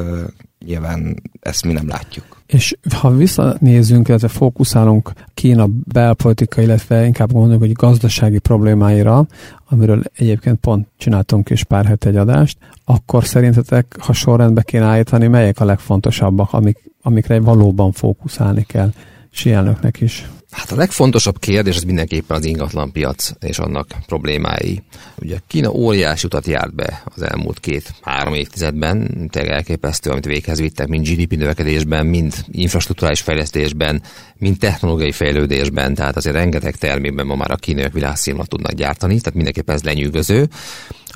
nyilván 0.66 1.22
ezt 1.40 1.66
mi 1.66 1.74
nem 1.74 1.88
látjuk. 1.88 2.42
És 2.46 2.76
ha 2.96 3.16
visszanézünk, 3.16 4.08
illetve 4.08 4.28
fókuszálunk 4.28 5.12
Kína 5.34 5.68
belpolitika, 5.84 6.62
illetve 6.62 7.06
inkább 7.06 7.32
gondoljuk, 7.32 7.62
hogy 7.62 7.72
gazdasági 7.72 8.40
problémáira, 8.40 9.26
amiről 9.70 10.04
egyébként 10.16 10.60
pont 10.60 10.88
csináltunk 10.98 11.50
is 11.50 11.64
pár 11.64 11.86
hete 11.86 12.10
egy 12.10 12.16
adást, 12.16 12.58
akkor 12.86 13.26
szerintetek, 13.26 13.96
ha 14.00 14.14
sorrendbe 14.14 14.62
kéne 14.62 14.86
állítani, 14.86 15.28
melyek 15.28 15.60
a 15.60 15.66
legfontosabbak, 15.66 16.54
amik, 16.54 16.92
amikre 17.02 17.40
valóban 17.40 17.92
fókuszálni 17.92 18.64
kell? 18.64 18.92
Sielnöknek 19.32 20.02
is. 20.02 20.30
Hát 20.54 20.72
a 20.72 20.76
legfontosabb 20.76 21.40
kérdés 21.40 21.76
az 21.76 21.84
mindenképpen 21.84 22.38
az 22.38 22.46
ingatlan 22.46 22.92
piac 22.92 23.32
és 23.40 23.60
annak 23.60 23.88
problémái. 24.06 24.84
Ugye 25.16 25.38
Kína 25.48 25.72
óriási 25.72 26.26
utat 26.26 26.46
járt 26.46 26.76
be 26.76 27.04
az 27.16 27.22
elmúlt 27.22 27.60
két-három 27.60 28.34
évtizedben, 28.34 29.28
tényleg 29.32 29.52
elképesztő, 29.52 30.10
amit 30.10 30.26
véghez 30.26 30.60
vittek, 30.60 30.88
mind 30.88 31.08
GDP 31.08 31.38
növekedésben, 31.38 32.06
mind 32.06 32.34
infrastruktúrális 32.52 33.22
fejlesztésben, 33.22 34.02
mind 34.38 34.58
technológiai 34.58 35.12
fejlődésben, 35.12 35.94
tehát 35.94 36.16
azért 36.16 36.36
rengeteg 36.36 36.76
termékben 36.76 37.26
ma 37.26 37.36
már 37.36 37.52
a 37.52 37.56
kínaiak 37.56 37.94
világszínvonal 37.94 38.48
tudnak 38.48 38.72
gyártani, 38.72 39.18
tehát 39.18 39.34
mindenképpen 39.34 39.76
ez 39.76 39.84
lenyűgöző. 39.84 40.48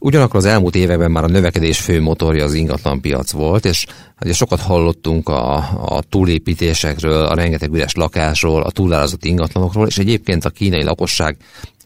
Ugyanakkor 0.02 0.40
az 0.40 0.46
elmúlt 0.46 0.76
években 0.76 1.12
már 1.12 1.24
a 1.24 1.28
növekedés 1.28 1.80
fő 1.80 2.02
motorja 2.02 2.44
az 2.44 2.54
ingatlanpiac 2.54 3.32
volt, 3.32 3.66
és 3.66 3.86
ugye 4.22 4.34
sokat 4.34 4.60
hallottunk 4.60 5.30
a, 5.30 5.56
a 5.86 6.02
túlépítésekről, 6.10 7.26
a 7.26 7.34
rengeteg 7.34 7.74
üres 7.74 7.94
lakásról, 7.94 8.62
a 8.62 8.72
túlárazott 8.72 9.26
ingatlanokról, 9.26 9.88
és 9.88 9.98
egyébként 9.98 10.46
a 10.46 10.50
kínai 10.50 10.84
lakosság 10.84 11.38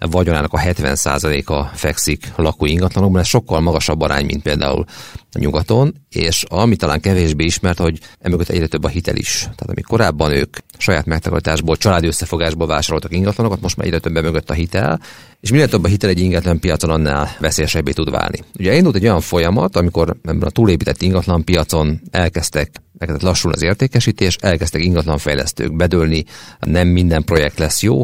vagyonának 0.10 0.54
a 0.54 0.60
70%-a 0.60 1.64
fekszik 1.64 2.32
lakó 2.36 2.66
ingatlanokban, 2.66 3.22
ez 3.22 3.28
sokkal 3.28 3.60
magasabb 3.60 4.02
arány, 4.02 4.26
mint 4.26 4.42
például 4.42 4.86
a 5.32 5.40
nyugaton, 5.40 5.94
és 6.10 6.44
ami 6.48 6.76
talán 6.76 7.00
kevésbé 7.00 7.44
ismert, 7.44 7.80
hogy 7.80 8.00
emögött 8.20 8.50
egyre 8.50 8.68
több 8.68 8.84
a 8.84 8.88
hitel 8.88 9.16
is. 9.16 9.40
Tehát 9.40 9.70
amíg 9.70 9.86
korábban 9.86 10.32
ők 10.32 10.58
saját 10.78 11.06
megtakarításból, 11.06 11.76
családi 11.76 12.08
összefogásból 12.08 12.68
vásároltak 12.68 13.14
ingatlanokat, 13.14 13.62
most 13.62 13.78
már 13.78 13.88
egyre 13.88 14.00
több 14.00 14.14
mögött 14.14 14.50
a 14.50 14.54
hitel, 14.54 15.00
és 15.40 15.52
minél 15.52 15.68
több 15.68 15.84
a 15.84 15.88
hitel 15.88 16.10
egy 16.10 16.20
ingatlan 16.20 16.60
piacon, 16.60 16.90
annál 16.90 17.36
veszélyesebbé 17.40 17.92
tud 17.92 18.12
válni. 18.12 18.40
Ugye 18.60 18.76
indult 18.76 18.96
egy 18.96 19.04
olyan 19.04 19.22
folyamat, 19.22 19.76
amikor 19.76 20.18
ebben 20.24 20.48
a 20.48 20.50
túlépített 20.50 21.02
ingatlan 21.02 21.44
piacon 21.44 22.02
elkezdtek 22.12 22.72
elkezdett 23.02 23.28
lassul 23.28 23.52
az 23.52 23.62
értékesítés, 23.62 24.36
elkezdtek 24.36 24.84
ingatlanfejlesztők 24.84 25.76
bedőlni, 25.76 26.26
nem 26.60 26.88
minden 26.88 27.24
projekt 27.24 27.60
lesz 27.60 27.82
jó. 27.82 28.02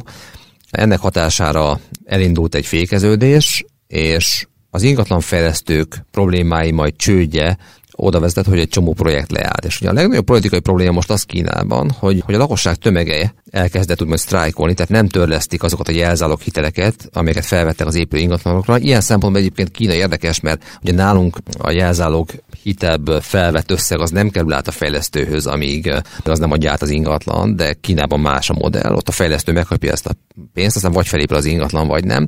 Ennek 0.70 1.00
hatására 1.00 1.80
elindult 2.06 2.56
egy 2.56 2.66
fékeződés, 2.66 3.66
és 3.88 4.48
az 4.70 4.84
ingatlanfejlesztők 4.84 6.06
problémái 6.12 6.72
majd 6.72 6.96
csődje 6.96 7.58
oda 7.98 8.20
vezetett, 8.20 8.46
hogy 8.46 8.60
egy 8.60 8.70
csomó 8.70 8.94
projekt 8.94 9.32
leállt. 9.32 9.66
És 9.66 9.80
ugye 9.80 9.90
a 9.90 9.94
legnagyobb 9.94 10.26
politikai 10.26 10.60
probléma 10.60 10.92
most 10.92 11.10
az 11.10 11.24
Kínában, 11.24 11.92
hogy, 12.00 12.22
hogy 12.26 12.36
a 12.36 12.38
lakosság 12.38 12.76
tömege 12.76 13.34
elkezdett 13.52 14.02
úgymond 14.02 14.20
sztrájkolni, 14.20 14.74
tehát 14.74 14.92
nem 14.92 15.08
törlesztik 15.08 15.64
azokat 15.64 15.88
a 15.88 15.92
jelzálog 15.92 16.40
hiteleket, 16.40 17.10
amelyeket 17.14 17.46
felvettek 17.46 17.88
az 17.88 17.96
épülő 17.96 18.22
ingatlanokra. 18.22 18.78
Ilyen 18.78 19.02
szempontból 19.02 19.42
egyébként 19.42 19.72
Kína 19.72 19.94
érdekes, 19.94 20.40
mert 20.40 20.64
ugye 20.82 20.94
nálunk 20.94 21.38
a 21.58 21.72
jelzálog 21.72 22.30
hitelből 22.64 23.22
felvett 23.22 23.72
összeg 23.72 24.00
az 24.00 24.10
nem 24.10 24.30
kerül 24.30 24.54
át 24.54 24.68
a 24.68 24.72
fejlesztőhöz, 24.72 25.46
amíg 25.46 25.94
az 26.24 26.40
nem 26.40 26.52
adja 26.52 26.72
át 26.72 26.82
az 26.82 26.90
ingatlan, 26.90 27.56
de 27.56 27.74
Kínában 27.74 28.20
más 28.20 28.50
a 28.50 28.54
modell, 28.54 28.94
ott 28.94 29.08
a 29.08 29.12
fejlesztő 29.12 29.52
megkapja 29.52 29.92
ezt 29.92 30.08
a 30.08 30.12
pénzt, 30.54 30.76
aztán 30.76 30.92
vagy 30.92 31.08
felépül 31.08 31.38
az 31.38 31.46
ingatlan, 31.46 31.88
vagy 31.88 32.06
nem. 32.06 32.28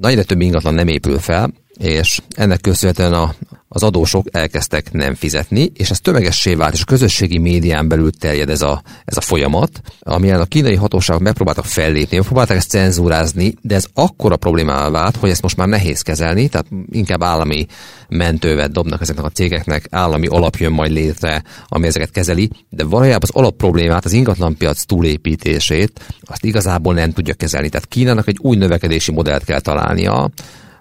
Nagyra 0.00 0.22
több 0.22 0.40
ingatlan 0.40 0.74
nem 0.74 0.88
épül 0.88 1.18
fel, 1.18 1.52
és 1.78 2.20
ennek 2.28 2.60
köszönhetően 2.60 3.12
a, 3.12 3.34
az 3.68 3.82
adósok 3.82 4.26
elkezdtek 4.30 4.92
nem 4.92 5.14
fizetni, 5.14 5.72
és 5.74 5.90
ez 5.90 6.00
tömegessé 6.00 6.54
vált, 6.54 6.74
és 6.74 6.80
a 6.80 6.84
közösségi 6.84 7.38
médián 7.38 7.88
belül 7.88 8.10
terjed 8.10 8.50
ez 8.50 8.62
a, 8.62 8.82
ez 9.04 9.16
a 9.16 9.20
folyamat, 9.20 9.80
amilyen 10.00 10.40
a 10.40 10.44
kínai 10.44 10.74
hatóságok 10.74 11.22
megpróbáltak 11.22 11.64
fellépni, 11.64 12.16
megpróbálták 12.16 12.56
ezt 12.56 12.70
cenzúrázni, 12.70 13.54
de 13.62 13.74
ez 13.74 13.86
akkora 13.94 14.36
problémává 14.36 14.90
vált, 14.90 15.16
hogy 15.16 15.30
ezt 15.30 15.42
most 15.42 15.56
már 15.56 15.68
nehéz 15.68 16.02
kezelni, 16.02 16.48
tehát 16.48 16.66
inkább 16.90 17.22
állami 17.22 17.66
mentővet 18.08 18.72
dobnak 18.72 19.00
ezeknek 19.00 19.24
a 19.24 19.30
cégeknek, 19.30 19.86
állami 19.90 20.26
alap 20.26 20.56
jön 20.56 20.72
majd 20.72 20.92
létre, 20.92 21.42
ami 21.66 21.86
ezeket 21.86 22.10
kezeli, 22.10 22.50
de 22.68 22.84
valójában 22.84 23.28
az 23.32 23.40
alap 23.40 23.56
problémát, 23.56 24.04
az 24.04 24.12
ingatlanpiac 24.12 24.82
túlépítését, 24.82 26.00
azt 26.22 26.44
igazából 26.44 26.94
nem 26.94 27.12
tudja 27.12 27.34
kezelni. 27.34 27.68
Tehát 27.68 27.86
Kínának 27.86 28.28
egy 28.28 28.38
új 28.40 28.56
növekedési 28.56 29.12
modellt 29.12 29.44
kell 29.44 29.60
találnia, 29.60 30.30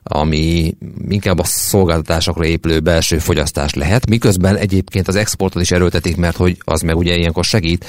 ami 0.07 0.73
inkább 1.09 1.39
a 1.39 1.43
szolgáltatásokra 1.43 2.45
épülő 2.45 2.79
belső 2.79 3.17
fogyasztás 3.17 3.73
lehet, 3.73 4.09
miközben 4.09 4.55
egyébként 4.55 5.07
az 5.07 5.15
exportot 5.15 5.61
is 5.61 5.71
erőltetik, 5.71 6.15
mert 6.15 6.37
hogy 6.37 6.57
az 6.59 6.81
meg 6.81 6.97
ugye 6.97 7.15
ilyenkor 7.15 7.43
segít. 7.43 7.85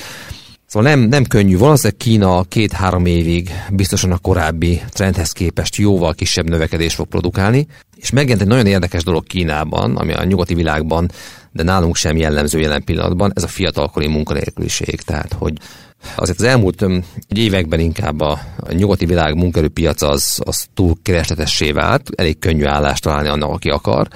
Szóval 0.66 0.90
nem, 0.90 1.00
nem 1.00 1.24
könnyű. 1.24 1.58
Valószínűleg 1.58 1.96
Kína 1.96 2.42
két-három 2.42 3.06
évig 3.06 3.50
biztosan 3.70 4.12
a 4.12 4.18
korábbi 4.18 4.82
trendhez 4.88 5.32
képest 5.32 5.76
jóval 5.76 6.14
kisebb 6.14 6.48
növekedést 6.48 6.94
fog 6.94 7.06
produkálni. 7.06 7.66
És 7.96 8.10
megjelent 8.10 8.40
egy 8.42 8.48
nagyon 8.48 8.66
érdekes 8.66 9.04
dolog 9.04 9.26
Kínában, 9.26 9.96
ami 9.96 10.12
a 10.12 10.24
nyugati 10.24 10.54
világban, 10.54 11.10
de 11.52 11.62
nálunk 11.62 11.96
sem 11.96 12.16
jellemző 12.16 12.60
jelen 12.60 12.84
pillanatban, 12.84 13.32
ez 13.34 13.42
a 13.42 13.48
fiatalkori 13.48 14.06
munkanélküliség. 14.06 15.00
Tehát, 15.00 15.32
hogy 15.32 15.52
Azért 16.16 16.38
az 16.38 16.44
elmúlt 16.44 16.84
években 17.28 17.80
inkább 17.80 18.20
a, 18.20 18.40
nyugati 18.70 19.06
világ 19.06 19.34
munkerőpiac 19.34 20.02
az, 20.02 20.40
az 20.44 20.66
túl 20.74 20.94
keresletessé 21.02 21.72
vált, 21.72 22.10
elég 22.16 22.38
könnyű 22.38 22.64
állást 22.64 23.02
találni 23.02 23.28
annak, 23.28 23.50
aki 23.50 23.68
akar. 23.68 24.08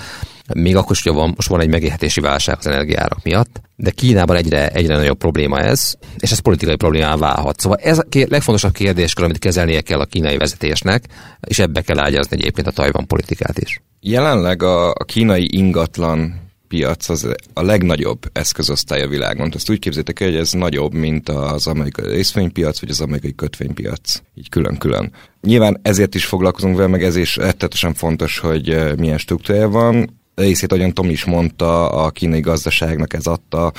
Még 0.54 0.76
akkor 0.76 0.96
is, 0.96 1.02
van, 1.02 1.32
most 1.36 1.48
van 1.48 1.60
egy 1.60 1.68
megélhetési 1.68 2.20
válság 2.20 2.56
az 2.58 2.66
energiárak 2.66 3.22
miatt, 3.22 3.60
de 3.76 3.90
Kínában 3.90 4.36
egyre, 4.36 4.68
egyre 4.68 4.96
nagyobb 4.96 5.18
probléma 5.18 5.58
ez, 5.60 5.94
és 6.16 6.30
ez 6.30 6.38
politikai 6.38 6.76
problémá 6.76 7.16
válhat. 7.16 7.60
Szóval 7.60 7.78
ez 7.82 7.98
a 7.98 8.04
legfontosabb 8.10 8.72
kérdéskör, 8.72 9.24
amit 9.24 9.38
kezelnie 9.38 9.80
kell 9.80 10.00
a 10.00 10.04
kínai 10.04 10.36
vezetésnek, 10.36 11.04
és 11.40 11.58
ebbe 11.58 11.80
kell 11.80 11.98
ágyazni 11.98 12.36
egyébként 12.36 12.66
a 12.66 12.70
Tajvan 12.70 13.06
politikát 13.06 13.58
is. 13.58 13.82
Jelenleg 14.00 14.62
a, 14.62 14.90
a 14.90 15.04
kínai 15.04 15.48
ingatlan 15.50 16.40
piac 16.72 17.08
az 17.08 17.28
a 17.52 17.62
legnagyobb 17.62 18.30
eszközosztály 18.32 19.02
a 19.02 19.08
világon. 19.08 19.50
Azt 19.54 19.70
úgy 19.70 19.78
képzétek 19.78 20.20
el, 20.20 20.28
hogy 20.28 20.36
ez 20.36 20.52
nagyobb, 20.52 20.94
mint 20.94 21.28
az 21.28 21.66
amerikai 21.66 22.08
részvénypiac, 22.08 22.80
vagy 22.80 22.90
az 22.90 23.00
amerikai 23.00 23.34
kötvénypiac. 23.34 24.22
Így 24.34 24.48
külön-külön. 24.48 25.12
Nyilván 25.40 25.78
ezért 25.82 26.14
is 26.14 26.24
foglalkozunk 26.24 26.76
vele, 26.76 26.88
meg 26.88 27.02
ez 27.02 27.16
is 27.16 27.36
rettetesen 27.36 27.94
fontos, 27.94 28.38
hogy 28.38 28.96
milyen 28.98 29.18
struktúrája 29.18 29.68
van 29.68 30.20
részét, 30.34 30.72
ahogyan 30.72 30.92
Tom 30.92 31.10
is 31.10 31.24
mondta, 31.24 31.90
a 31.90 32.10
kínai 32.10 32.40
gazdaságnak 32.40 33.12
ez 33.14 33.26
adta 33.26 33.72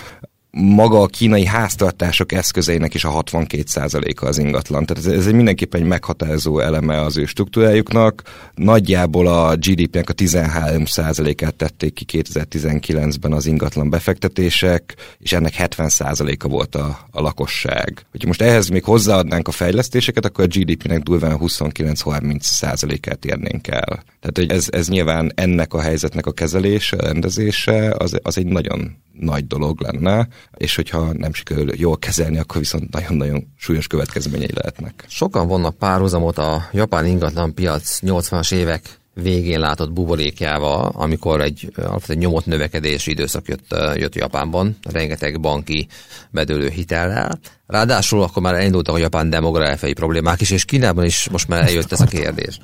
maga 0.57 1.01
a 1.01 1.05
kínai 1.05 1.45
háztartások 1.45 2.31
eszközeinek 2.31 2.93
is 2.93 3.03
a 3.05 3.23
62%-a 3.23 4.25
az 4.25 4.37
ingatlan. 4.37 4.85
Tehát 4.85 5.05
ez, 5.05 5.25
ez 5.25 5.31
mindenképpen 5.31 5.81
egy 5.81 5.87
meghatározó 5.87 6.59
eleme 6.59 7.01
az 7.01 7.17
ő 7.17 7.25
struktúrájuknak. 7.25 8.21
Nagyjából 8.55 9.27
a 9.27 9.55
GDP-nek 9.55 10.09
a 10.09 10.13
13%-át 10.13 11.55
tették 11.55 11.93
ki 11.93 12.05
2019-ben 12.23 13.33
az 13.33 13.45
ingatlan 13.45 13.89
befektetések, 13.89 14.95
és 15.19 15.33
ennek 15.33 15.53
70%-a 15.57 16.47
volt 16.47 16.75
a, 16.75 16.99
a 17.11 17.21
lakosság. 17.21 18.05
Hogyha 18.11 18.27
most 18.27 18.41
ehhez 18.41 18.67
még 18.67 18.83
hozzáadnánk 18.83 19.47
a 19.47 19.51
fejlesztéseket, 19.51 20.25
akkor 20.25 20.43
a 20.43 20.57
GDP-nek 20.57 21.01
durván 21.01 21.37
29-30%-át 21.41 23.25
érnénk 23.25 23.67
el. 23.67 24.03
Tehát 24.23 24.49
hogy 24.49 24.57
ez, 24.57 24.67
ez 24.71 24.87
nyilván 24.87 25.31
ennek 25.35 25.73
a 25.73 25.81
helyzetnek 25.81 26.25
a 26.25 26.31
kezelése, 26.31 26.97
rendezése, 26.97 27.95
az, 27.97 28.19
az 28.21 28.37
egy 28.37 28.45
nagyon 28.45 28.95
nagy 29.11 29.47
dolog 29.47 29.81
lenne, 29.81 30.27
és 30.57 30.75
hogyha 30.75 31.13
nem 31.13 31.33
sikerül 31.33 31.69
jól 31.75 31.97
kezelni, 31.97 32.37
akkor 32.37 32.57
viszont 32.57 32.91
nagyon-nagyon 32.91 33.53
súlyos 33.57 33.87
következményei 33.87 34.53
lehetnek. 34.53 35.05
Sokan 35.07 35.47
vannak 35.47 35.77
párhuzamot 35.77 36.37
a 36.37 36.69
japán 36.71 37.05
ingatlan 37.05 37.53
piac 37.53 37.99
80-as 38.01 38.53
évek 38.53 38.81
végén 39.13 39.59
látott 39.59 39.93
buborékjával, 39.93 40.91
amikor 40.95 41.41
egy, 41.41 41.71
egy 42.07 42.17
nyomott 42.17 42.45
növekedési 42.45 43.11
időszak 43.11 43.47
jött, 43.47 43.75
jött 43.95 44.15
Japánban, 44.15 44.77
rengeteg 44.91 45.39
banki 45.39 45.87
bedőlő 46.29 46.69
hitellel. 46.69 47.39
Ráadásul 47.67 48.21
akkor 48.21 48.41
már 48.41 48.53
elindultak 48.53 48.95
a 48.95 48.97
japán 48.97 49.29
demográfiai 49.29 49.93
problémák 49.93 50.41
is, 50.41 50.51
és 50.51 50.65
Kínában 50.65 51.05
is 51.05 51.29
most 51.31 51.47
már 51.47 51.61
eljött 51.61 51.91
ez 51.91 52.01
a 52.01 52.05
kérdés. 52.05 52.59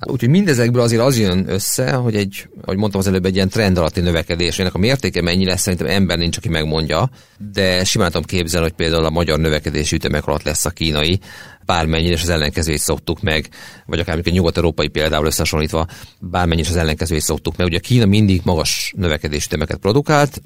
Úgyhogy 0.00 0.28
mindezekből 0.28 0.82
azért 0.82 1.02
az 1.02 1.18
jön 1.18 1.44
össze, 1.48 1.92
hogy 1.92 2.16
egy, 2.16 2.48
ahogy 2.62 2.76
mondtam 2.76 3.00
az 3.00 3.06
előbb, 3.06 3.24
egy 3.24 3.34
ilyen 3.34 3.48
trend 3.48 3.78
alatti 3.78 4.00
növekedés. 4.00 4.58
Ennek 4.58 4.74
a 4.74 4.78
mértéke 4.78 5.22
mennyi 5.22 5.44
lesz, 5.44 5.60
szerintem 5.60 5.88
ember 5.88 6.18
nincs, 6.18 6.36
aki 6.36 6.48
megmondja, 6.48 7.10
de 7.52 7.84
simán 7.84 8.10
tudom 8.10 8.26
képzelni, 8.26 8.66
hogy 8.66 8.76
például 8.76 9.04
a 9.04 9.10
magyar 9.10 9.38
növekedési 9.38 9.94
ütemek 9.94 10.26
alatt 10.26 10.42
lesz 10.42 10.64
a 10.64 10.70
kínai, 10.70 11.20
bármennyire, 11.66 12.14
és 12.14 12.22
az 12.22 12.28
ellenkezőjét 12.28 12.80
szoktuk 12.80 13.20
meg, 13.20 13.48
vagy 13.86 13.98
akár 13.98 14.20
a 14.24 14.30
nyugat-európai 14.30 14.88
például 14.88 15.26
összehasonlítva, 15.26 15.86
bármennyire 16.20 16.68
az 16.68 16.76
ellenkezőjét 16.76 17.22
szoktuk 17.22 17.56
meg. 17.56 17.66
Ugye 17.66 17.78
Kína 17.78 18.06
mindig 18.06 18.40
magas 18.44 18.92
növekedési 18.96 19.46
ütemeket 19.46 19.78
produkált, 19.78 20.40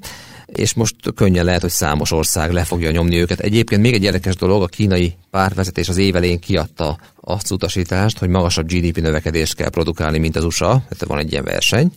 és 0.45 0.73
most 0.73 0.95
könnyen 1.15 1.45
lehet, 1.45 1.61
hogy 1.61 1.69
számos 1.69 2.11
ország 2.11 2.51
le 2.51 2.63
fogja 2.63 2.91
nyomni 2.91 3.19
őket. 3.19 3.39
Egyébként 3.39 3.81
még 3.81 3.93
egy 3.93 4.03
érdekes 4.03 4.35
dolog, 4.35 4.61
a 4.61 4.67
kínai 4.67 5.13
pártvezetés 5.29 5.89
az 5.89 5.97
évelén 5.97 6.39
kiadta 6.39 6.97
azt 7.21 7.51
utasítást, 7.51 8.17
hogy 8.17 8.29
magasabb 8.29 8.67
GDP 8.67 9.01
növekedést 9.01 9.55
kell 9.55 9.69
produkálni, 9.69 10.17
mint 10.17 10.35
az 10.35 10.43
USA, 10.43 10.67
tehát 10.67 11.05
van 11.07 11.17
egy 11.17 11.31
ilyen 11.31 11.43
verseny. 11.43 11.91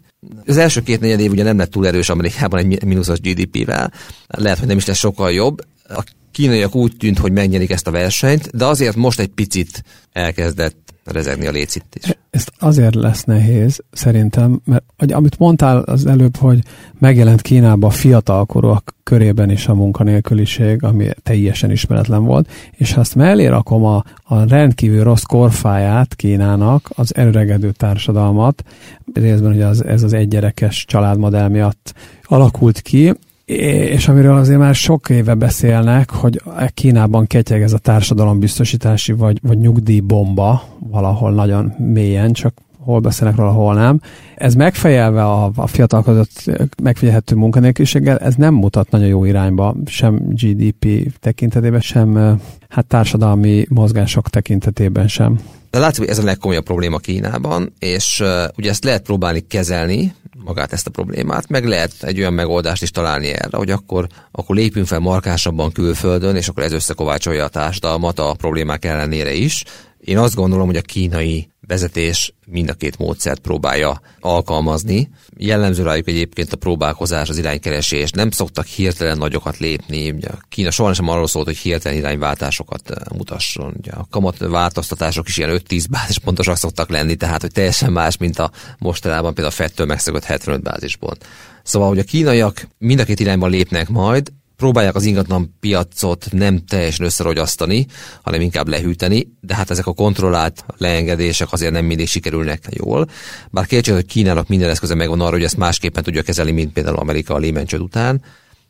Az 0.47 0.57
első 0.57 0.83
két 0.83 1.01
negyed 1.01 1.21
év 1.21 1.31
ugye 1.31 1.43
nem 1.43 1.59
lett 1.59 1.71
túl 1.71 1.87
erős 1.87 2.09
Amerikában 2.09 2.59
egy 2.59 2.85
mínuszos 2.85 3.21
GDP-vel, 3.21 3.93
lehet, 4.27 4.59
hogy 4.59 4.69
nem 4.69 4.77
is 4.77 4.87
lesz 4.87 4.99
sokkal 4.99 5.33
jobb. 5.33 5.61
A 5.89 6.05
kínaiak 6.35 6.75
úgy 6.75 6.97
tűnt, 6.97 7.19
hogy 7.19 7.33
megnyerik 7.33 7.71
ezt 7.71 7.87
a 7.87 7.91
versenyt, 7.91 8.57
de 8.57 8.65
azért 8.65 8.97
most 8.97 9.21
egy 9.21 9.29
picit 9.29 9.85
elkezdett 10.13 10.85
rezegni 11.05 11.47
a 11.47 11.51
lécit 11.51 11.85
is. 11.93 12.17
Ezt 12.31 12.53
azért 12.59 12.95
lesz 12.95 13.25
nehéz, 13.25 13.81
szerintem, 13.93 14.61
mert 14.65 15.13
amit 15.13 15.39
mondtál 15.39 15.79
az 15.79 16.07
előbb, 16.07 16.37
hogy 16.37 16.59
megjelent 16.99 17.43
Kínában 17.43 17.91
a 17.91 17.93
fiatalkorúak 17.93 18.95
körében 19.03 19.51
is 19.51 19.69
a 19.69 19.75
munkanélküliség, 19.75 20.83
ami 20.83 21.09
teljesen 21.23 21.71
ismeretlen 21.71 22.25
volt, 22.25 22.51
és 22.71 22.93
ha 22.93 23.01
ezt 23.01 23.15
mellé 23.15 23.47
rakom 23.47 23.85
a, 23.85 24.05
a 24.23 24.49
rendkívül 24.49 25.03
rossz 25.03 25.23
korfáját 25.23 26.15
Kínának, 26.15 26.91
az 26.95 27.15
előregedő 27.15 27.71
társadalmat, 27.71 28.65
részben 29.13 29.53
ugye 29.53 29.67
az, 29.67 29.85
ez 29.85 30.03
az 30.03 30.13
egygyerekes 30.13 30.85
családmodell 30.85 31.49
miatt 31.49 31.95
alakult 32.23 32.81
ki, 32.81 33.13
és 33.45 34.09
amiről 34.09 34.37
azért 34.37 34.59
már 34.59 34.75
sok 34.75 35.11
éve 35.11 35.35
beszélnek, 35.35 36.11
hogy 36.11 36.43
Kínában 36.75 37.27
ketyeg 37.27 37.63
ez 37.63 37.73
a 37.73 37.79
társadalombiztosítási 37.79 39.13
vagy, 39.13 39.39
vagy 39.43 39.59
nyugdíjbomba 39.59 40.63
valahol 40.79 41.33
nagyon 41.33 41.73
mélyen, 41.79 42.33
csak 42.33 42.55
hol 42.79 43.01
beszélnek 43.01 43.37
róla, 43.37 43.51
hol 43.51 43.75
nem. 43.75 44.01
Ez 44.35 44.55
megfejelve 44.55 45.25
a, 45.25 45.51
a 45.57 45.67
fiatal 45.67 46.03
között 46.03 46.51
megfigyelhető 46.83 47.37
munkanélküliséggel, 47.37 48.19
ez 48.19 48.35
nem 48.35 48.55
mutat 48.55 48.91
nagyon 48.91 49.07
jó 49.07 49.25
irányba, 49.25 49.75
sem 49.87 50.21
GDP 50.29 51.13
tekintetében, 51.21 51.81
sem 51.81 52.39
hát 52.69 52.87
társadalmi 52.87 53.67
mozgások 53.69 54.29
tekintetében 54.29 55.09
sem. 55.09 55.39
De 55.75 55.81
látszik, 55.81 56.01
hogy 56.03 56.09
ez 56.09 56.19
a 56.19 56.25
legkomolyabb 56.25 56.65
probléma 56.65 56.99
Kínában, 56.99 57.73
és 57.79 58.21
uh, 58.21 58.45
ugye 58.57 58.71
ezt 58.71 58.85
lehet 58.85 59.03
próbálni 59.03 59.47
kezelni, 59.47 60.15
magát 60.45 60.73
ezt 60.73 60.87
a 60.87 60.91
problémát, 60.91 61.49
meg 61.49 61.65
lehet 61.65 61.93
egy 62.01 62.19
olyan 62.19 62.33
megoldást 62.33 62.83
is 62.83 62.91
találni 62.91 63.29
erre, 63.29 63.57
hogy 63.57 63.71
akkor, 63.71 64.07
akkor 64.31 64.57
lépjünk 64.57 64.87
fel 64.87 64.99
markásabban 64.99 65.73
külföldön, 65.73 66.37
és 66.37 66.49
akkor 66.49 66.63
ez 66.63 66.73
összekovácsolja 66.73 67.45
a 67.45 67.49
társadalmat 67.49 68.19
a 68.19 68.35
problémák 68.35 68.85
ellenére 68.85 69.33
is. 69.33 69.65
Én 69.99 70.19
azt 70.19 70.35
gondolom, 70.35 70.67
hogy 70.67 70.77
a 70.77 70.83
kínai 70.83 71.49
vezetés 71.67 72.35
mind 72.47 72.69
a 72.69 72.75
két 72.75 72.99
módszert 72.99 73.41
próbálja 73.41 74.01
alkalmazni. 74.21 75.11
Jellemző 75.37 75.83
rájuk 75.83 76.09
egyébként 76.09 76.53
a 76.53 76.57
próbálkozás, 76.57 77.29
az 77.29 77.39
iránykeresés. 77.39 78.11
Nem 78.11 78.31
szoktak 78.31 78.67
hirtelen 78.67 79.19
nagyokat 79.19 79.59
lépni. 79.59 80.11
Ugye 80.11 80.29
Kína 80.49 80.71
soha 80.71 80.95
sem 80.95 81.09
arról 81.09 81.27
szólt, 81.27 81.47
hogy 81.47 81.57
hirtelen 81.57 81.99
irányváltásokat 81.99 82.91
eh, 82.91 82.97
mutasson. 83.17 83.75
Ugye 83.79 83.93
a 83.93 84.07
kamat 84.11 84.39
változtatások 84.39 85.29
is 85.29 85.37
ilyen 85.37 85.61
5-10 85.69 85.85
bázispontosak 85.91 86.57
szoktak 86.57 86.91
lenni, 86.91 87.15
tehát 87.15 87.41
hogy 87.41 87.53
teljesen 87.53 87.93
más, 87.93 88.17
mint 88.17 88.39
a 88.39 88.51
mostanában 88.79 89.35
például 89.35 89.57
a 89.57 89.63
Fettől 89.63 89.87
megszökött 89.87 90.25
75 90.25 90.63
bázispont. 90.63 91.27
Szóval, 91.63 91.89
hogy 91.89 91.99
a 91.99 92.05
kínaiak 92.05 92.69
mind 92.79 93.01
a 93.01 93.05
két 93.05 93.21
irányban 93.21 93.51
lépnek 93.51 93.89
majd, 93.89 94.33
próbálják 94.57 94.95
az 94.95 95.05
ingatlan 95.05 95.57
piacot 95.61 96.27
nem 96.31 96.65
teljesen 96.65 97.07
összerogyasztani, 97.07 97.87
hanem 98.23 98.41
inkább 98.41 98.69
lehűteni, 98.69 99.29
de 99.41 99.55
hát 99.55 99.71
ezek 99.71 99.87
a 99.87 99.93
kontrollált 99.93 100.65
leengedések 100.77 101.53
azért 101.53 101.73
nem 101.73 101.85
mindig 101.85 102.09
sikerülnek 102.09 102.63
jól. 102.71 103.09
Bár 103.51 103.67
kétség, 103.67 103.95
hogy 103.95 104.07
Kínának 104.07 104.49
minden 104.49 104.71
eszköze 104.71 104.95
megvan 104.95 105.21
arra, 105.21 105.31
hogy 105.31 105.45
ezt 105.45 105.57
másképpen 105.57 106.03
tudja 106.03 106.23
kezelni, 106.23 106.51
mint 106.51 106.73
például 106.73 106.97
Amerika 106.97 107.35
a 107.35 107.39
Lehman 107.39 107.67
után. 107.79 108.23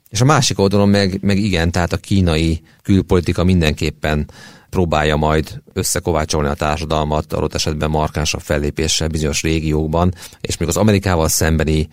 És 0.08 0.20
a 0.20 0.24
másik 0.24 0.58
oldalon 0.58 0.88
meg, 0.88 1.18
meg 1.22 1.38
igen, 1.38 1.70
tehát 1.70 1.92
a 1.92 1.96
kínai 1.96 2.62
külpolitika 2.82 3.44
mindenképpen 3.44 4.30
próbálja 4.70 5.16
majd 5.16 5.62
összekovácsolni 5.72 6.48
a 6.48 6.54
társadalmat, 6.54 7.32
adott 7.32 7.54
esetben 7.54 7.90
markánsabb 7.90 8.40
fellépéssel 8.40 9.08
bizonyos 9.08 9.42
régiókban, 9.42 10.14
és 10.40 10.56
még 10.56 10.68
az 10.68 10.76
Amerikával 10.76 11.28
szembeni 11.28 11.88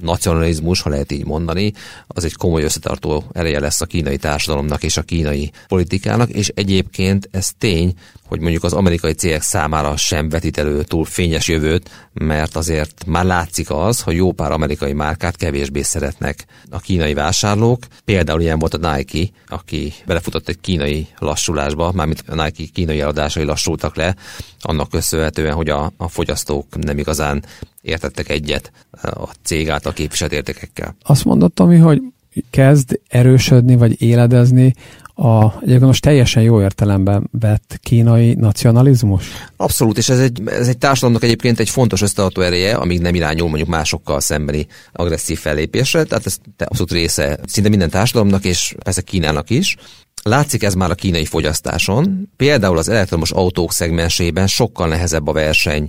nacionalizmus, 0.00 0.80
ha 0.80 0.90
lehet 0.90 1.12
így 1.12 1.24
mondani, 1.24 1.72
az 2.06 2.24
egy 2.24 2.34
komoly 2.34 2.62
összetartó 2.62 3.24
ereje 3.32 3.60
lesz 3.60 3.80
a 3.80 3.86
kínai 3.86 4.16
társadalomnak 4.16 4.82
és 4.82 4.96
a 4.96 5.02
kínai 5.02 5.50
politikának, 5.68 6.30
és 6.30 6.48
egyébként 6.54 7.28
ez 7.30 7.50
tény, 7.58 7.94
hogy 8.26 8.40
mondjuk 8.40 8.64
az 8.64 8.72
amerikai 8.72 9.12
cégek 9.12 9.42
számára 9.42 9.96
sem 9.96 10.28
vetít 10.28 10.58
elő 10.58 10.82
túl 10.82 11.04
fényes 11.04 11.48
jövőt, 11.48 11.90
mert 12.12 12.56
azért 12.56 13.04
már 13.06 13.24
látszik 13.24 13.70
az, 13.70 14.00
hogy 14.00 14.16
jó 14.16 14.32
pár 14.32 14.52
amerikai 14.52 14.92
márkát 14.92 15.36
kevésbé 15.36 15.82
szeretnek 15.82 16.46
a 16.70 16.78
kínai 16.78 17.14
vásárlók. 17.14 17.86
Például 18.04 18.40
ilyen 18.40 18.58
volt 18.58 18.74
a 18.74 18.94
Nike, 18.94 19.32
aki 19.46 19.92
belefutott 20.06 20.48
egy 20.48 20.60
kínai 20.60 21.06
lassulásba, 21.18 21.92
mármint 21.92 22.24
a 22.26 22.44
Nike 22.44 22.64
kínai 22.72 23.00
eladásai 23.00 23.44
lassultak 23.44 23.96
le, 23.96 24.16
annak 24.60 24.90
köszönhetően, 24.90 25.54
hogy 25.54 25.68
a, 25.68 25.92
a 25.96 26.08
fogyasztók 26.08 26.66
nem 26.76 26.98
igazán 26.98 27.44
értettek 27.84 28.28
egyet 28.28 28.72
a 29.02 29.28
cég 29.42 29.70
által 29.70 29.92
képviselt 29.92 30.32
értékekkel. 30.32 30.96
Azt 31.02 31.24
mondott, 31.24 31.54
Tomi, 31.54 31.76
hogy 31.76 32.02
kezd 32.50 33.00
erősödni 33.08 33.76
vagy 33.76 34.02
éledezni 34.02 34.74
a 35.16 35.44
egyébként 35.60 35.86
most 35.86 36.02
teljesen 36.02 36.42
jó 36.42 36.60
értelemben 36.60 37.28
vett 37.30 37.78
kínai 37.82 38.34
nacionalizmus? 38.34 39.26
Abszolút, 39.56 39.98
és 39.98 40.08
ez 40.08 40.18
egy, 40.18 40.42
ez 40.46 40.68
egy 40.68 40.78
társadalomnak 40.78 41.24
egyébként 41.24 41.60
egy 41.60 41.70
fontos 41.70 42.02
összetartó 42.02 42.42
ereje, 42.42 42.74
amíg 42.74 43.00
nem 43.00 43.14
irányul 43.14 43.48
mondjuk 43.48 43.68
másokkal 43.68 44.20
szembeni 44.20 44.66
agresszív 44.92 45.38
fellépésre, 45.38 46.04
tehát 46.04 46.26
ez 46.26 46.36
abszolút 46.58 46.92
része 46.92 47.38
szinte 47.46 47.68
minden 47.68 47.90
társadalomnak, 47.90 48.44
és 48.44 48.74
persze 48.84 49.00
Kínának 49.00 49.50
is. 49.50 49.76
Látszik 50.22 50.62
ez 50.62 50.74
már 50.74 50.90
a 50.90 50.94
kínai 50.94 51.24
fogyasztáson. 51.24 52.30
Például 52.36 52.78
az 52.78 52.88
elektromos 52.88 53.30
autók 53.30 53.72
szegmensében 53.72 54.46
sokkal 54.46 54.88
nehezebb 54.88 55.26
a 55.28 55.32
verseny 55.32 55.88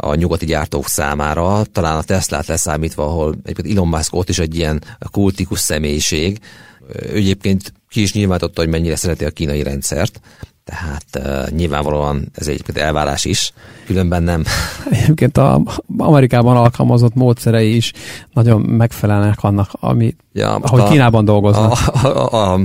a 0.00 0.14
nyugati 0.14 0.46
gyártók 0.46 0.88
számára, 0.88 1.64
talán 1.72 1.96
a 1.96 2.02
Teslát 2.02 2.46
leszámítva, 2.46 3.04
ahol 3.04 3.34
egyébként 3.42 3.76
Elon 3.76 3.88
Musk 3.88 4.14
ott 4.14 4.28
is 4.28 4.38
egy 4.38 4.56
ilyen 4.56 4.82
kultikus 5.10 5.58
személyiség. 5.58 6.38
Ő 7.12 7.14
egyébként 7.14 7.72
ki 7.88 8.02
is 8.02 8.12
nyilvánította, 8.12 8.60
hogy 8.60 8.70
mennyire 8.70 8.96
szereti 8.96 9.24
a 9.24 9.30
kínai 9.30 9.62
rendszert, 9.62 10.20
tehát 10.64 11.04
uh, 11.18 11.56
nyilvánvalóan 11.56 12.28
ez 12.34 12.48
egyébként 12.48 12.78
elvárás 12.78 13.24
is, 13.24 13.52
különben 13.86 14.22
nem. 14.22 14.44
Egyébként 14.90 15.36
a 15.36 15.62
Amerikában 15.96 16.56
alkalmazott 16.56 17.14
módszerei 17.14 17.76
is 17.76 17.92
nagyon 18.32 18.60
megfelelnek 18.60 19.42
annak, 19.42 19.70
ami, 19.72 20.14
ja, 20.32 20.54
ahogy 20.54 20.80
a, 20.80 20.88
Kínában 20.88 21.24
dolgoznak. 21.24 21.72
A, 21.72 22.06
a, 22.06 22.34
a, 22.34 22.52
a, 22.52 22.60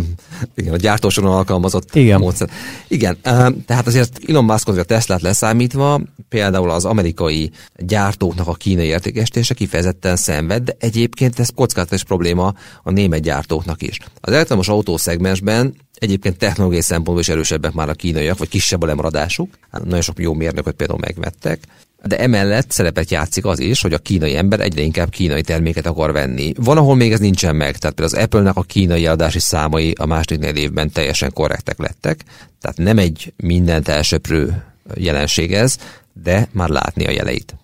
igen, 0.56 0.74
a 0.74 0.78
gyártósoron 0.78 1.32
alkalmazott 1.32 1.96
igen. 1.96 2.20
módszer. 2.20 2.50
Igen, 2.88 3.18
tehát 3.66 3.88
azért 3.88 4.20
Elon 4.28 4.46
Musk 4.46 4.68
a 4.68 4.84
Teslát 4.84 5.22
leszámítva, 5.22 6.02
például 6.30 6.70
az 6.70 6.86
amerikai 6.86 7.52
gyártóknak 7.78 8.48
a 8.48 8.54
kínai 8.54 8.86
értékesítése 8.86 9.54
kifejezetten 9.54 10.16
szenved, 10.16 10.64
de 10.64 10.76
egyébként 10.80 11.40
ez 11.40 11.50
kockázatos 11.56 12.04
probléma 12.04 12.54
a 12.84 12.92
német 12.92 13.22
gyártóknak 13.22 13.82
is. 13.82 14.00
Az 14.22 14.34
elektromos 14.34 14.68
autószegmensben 14.68 15.76
Egyébként 15.96 16.38
technológiai 16.38 16.82
szempontból 16.82 17.20
is 17.20 17.30
erősebbek 17.30 17.74
már 17.74 17.90
a 17.90 17.94
kínaiak, 17.94 18.38
vagy 18.38 18.50
kisebb 18.50 18.82
a 18.82 18.86
lemaradásuk. 18.86 19.58
Hát 19.72 19.84
nagyon 19.84 20.02
sok 20.02 20.20
jó 20.20 20.34
mérnököt 20.34 20.74
például 20.74 21.00
megvettek. 21.00 21.60
De 22.04 22.20
emellett 22.20 22.72
szerepet 22.72 23.12
játszik 23.12 23.46
az 23.46 23.60
is, 23.60 23.82
hogy 23.82 23.94
a 23.94 23.98
kínai 23.98 24.36
ember 24.36 24.60
egyre 24.60 24.82
inkább 24.82 25.10
kínai 25.10 25.42
terméket 25.42 25.86
akar 25.86 26.12
venni. 26.12 26.54
Van, 26.58 26.78
ahol 26.78 26.96
még 26.96 27.12
ez 27.12 27.20
nincsen 27.20 27.56
meg, 27.56 27.78
tehát 27.78 27.96
például 27.96 28.18
az 28.18 28.24
Apple-nek 28.24 28.56
a 28.56 28.62
kínai 28.62 29.08
adási 29.08 29.40
számai 29.40 29.94
a 30.00 30.06
második 30.06 30.40
négy 30.40 30.58
évben 30.58 30.92
teljesen 30.92 31.34
korrektek 31.34 31.78
lettek, 31.78 32.24
tehát 32.62 32.78
nem 32.78 32.98
egy 32.98 33.34
mindent 33.38 33.88
elsöprő 33.88 34.64
jelenség 34.96 35.54
ez, 35.54 35.78
de 36.24 36.48
már 36.52 36.70
látni 36.70 37.06
a 37.06 37.12
jeleit. 37.12 37.56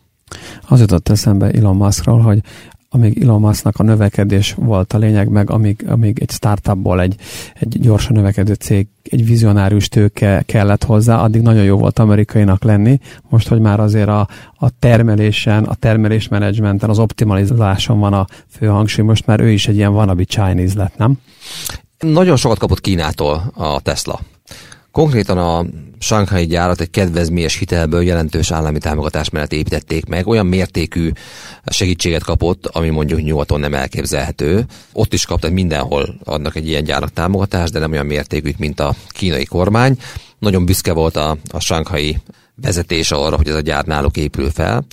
Az 0.67 0.79
jutott 0.79 1.09
eszembe 1.09 1.51
Elon 1.51 1.75
Muskról, 1.75 2.19
hogy 2.19 2.39
amíg 2.93 3.23
Elon 3.23 3.41
Musknak 3.41 3.79
a 3.79 3.83
növekedés 3.83 4.53
volt 4.53 4.93
a 4.93 4.97
lényeg, 4.97 5.29
meg 5.29 5.49
amíg, 5.49 5.85
amíg 5.87 6.19
egy 6.21 6.31
startupból 6.31 7.01
egy, 7.01 7.15
egy 7.59 7.79
gyorsan 7.79 8.15
növekedő 8.15 8.53
cég, 8.53 8.87
egy 9.03 9.25
vizionárius 9.25 9.87
tőke 9.87 10.43
kellett 10.45 10.83
hozzá, 10.83 11.17
addig 11.17 11.41
nagyon 11.41 11.63
jó 11.63 11.77
volt 11.77 11.99
amerikainak 11.99 12.63
lenni. 12.63 12.99
Most, 13.29 13.47
hogy 13.47 13.59
már 13.59 13.79
azért 13.79 14.07
a, 14.07 14.27
a 14.55 14.69
termelésen, 14.79 15.63
a 15.63 15.73
termelésmenedzsmenten, 15.75 16.89
az 16.89 16.99
optimalizáláson 16.99 17.99
van 17.99 18.13
a 18.13 18.27
fő 18.49 18.67
hangsúly, 18.67 19.05
most 19.05 19.25
már 19.25 19.39
ő 19.39 19.49
is 19.49 19.67
egy 19.67 19.75
ilyen 19.75 19.91
wannabe 19.91 20.23
Chinese 20.23 20.77
lett, 20.77 20.97
nem? 20.97 21.19
Nagyon 21.99 22.35
sokat 22.35 22.57
kapott 22.57 22.81
Kínától 22.81 23.51
a 23.55 23.81
Tesla. 23.81 24.19
Konkrétan 24.91 25.37
a 25.37 25.65
Shanghai 25.99 26.45
gyárat 26.45 26.81
egy 26.81 26.89
kedvezményes 26.89 27.57
hitelből 27.57 28.03
jelentős 28.03 28.51
állami 28.51 28.79
támogatás 28.79 29.29
mellett 29.29 29.51
építették 29.51 30.05
meg. 30.05 30.27
Olyan 30.27 30.45
mértékű 30.45 31.11
segítséget 31.65 32.23
kapott, 32.23 32.65
ami 32.65 32.89
mondjuk 32.89 33.21
nyugaton 33.21 33.59
nem 33.59 33.73
elképzelhető. 33.73 34.65
Ott 34.93 35.13
is 35.13 35.25
kaptak 35.25 35.51
mindenhol 35.51 36.15
adnak 36.23 36.55
egy 36.55 36.67
ilyen 36.67 36.83
gyárak 36.83 37.13
támogatást, 37.13 37.73
de 37.73 37.79
nem 37.79 37.91
olyan 37.91 38.05
mértékű, 38.05 38.51
mint 38.57 38.79
a 38.79 38.95
kínai 39.09 39.45
kormány. 39.45 39.97
Nagyon 40.39 40.65
büszke 40.65 40.93
volt 40.93 41.15
a, 41.15 41.37
a 41.51 41.59
Shanghai 41.59 42.17
vezetése 42.55 43.15
arra, 43.15 43.35
hogy 43.35 43.47
ez 43.47 43.55
a 43.55 43.61
gyár 43.61 43.85
náluk 43.85 44.17
épül 44.17 44.49
fel 44.49 44.85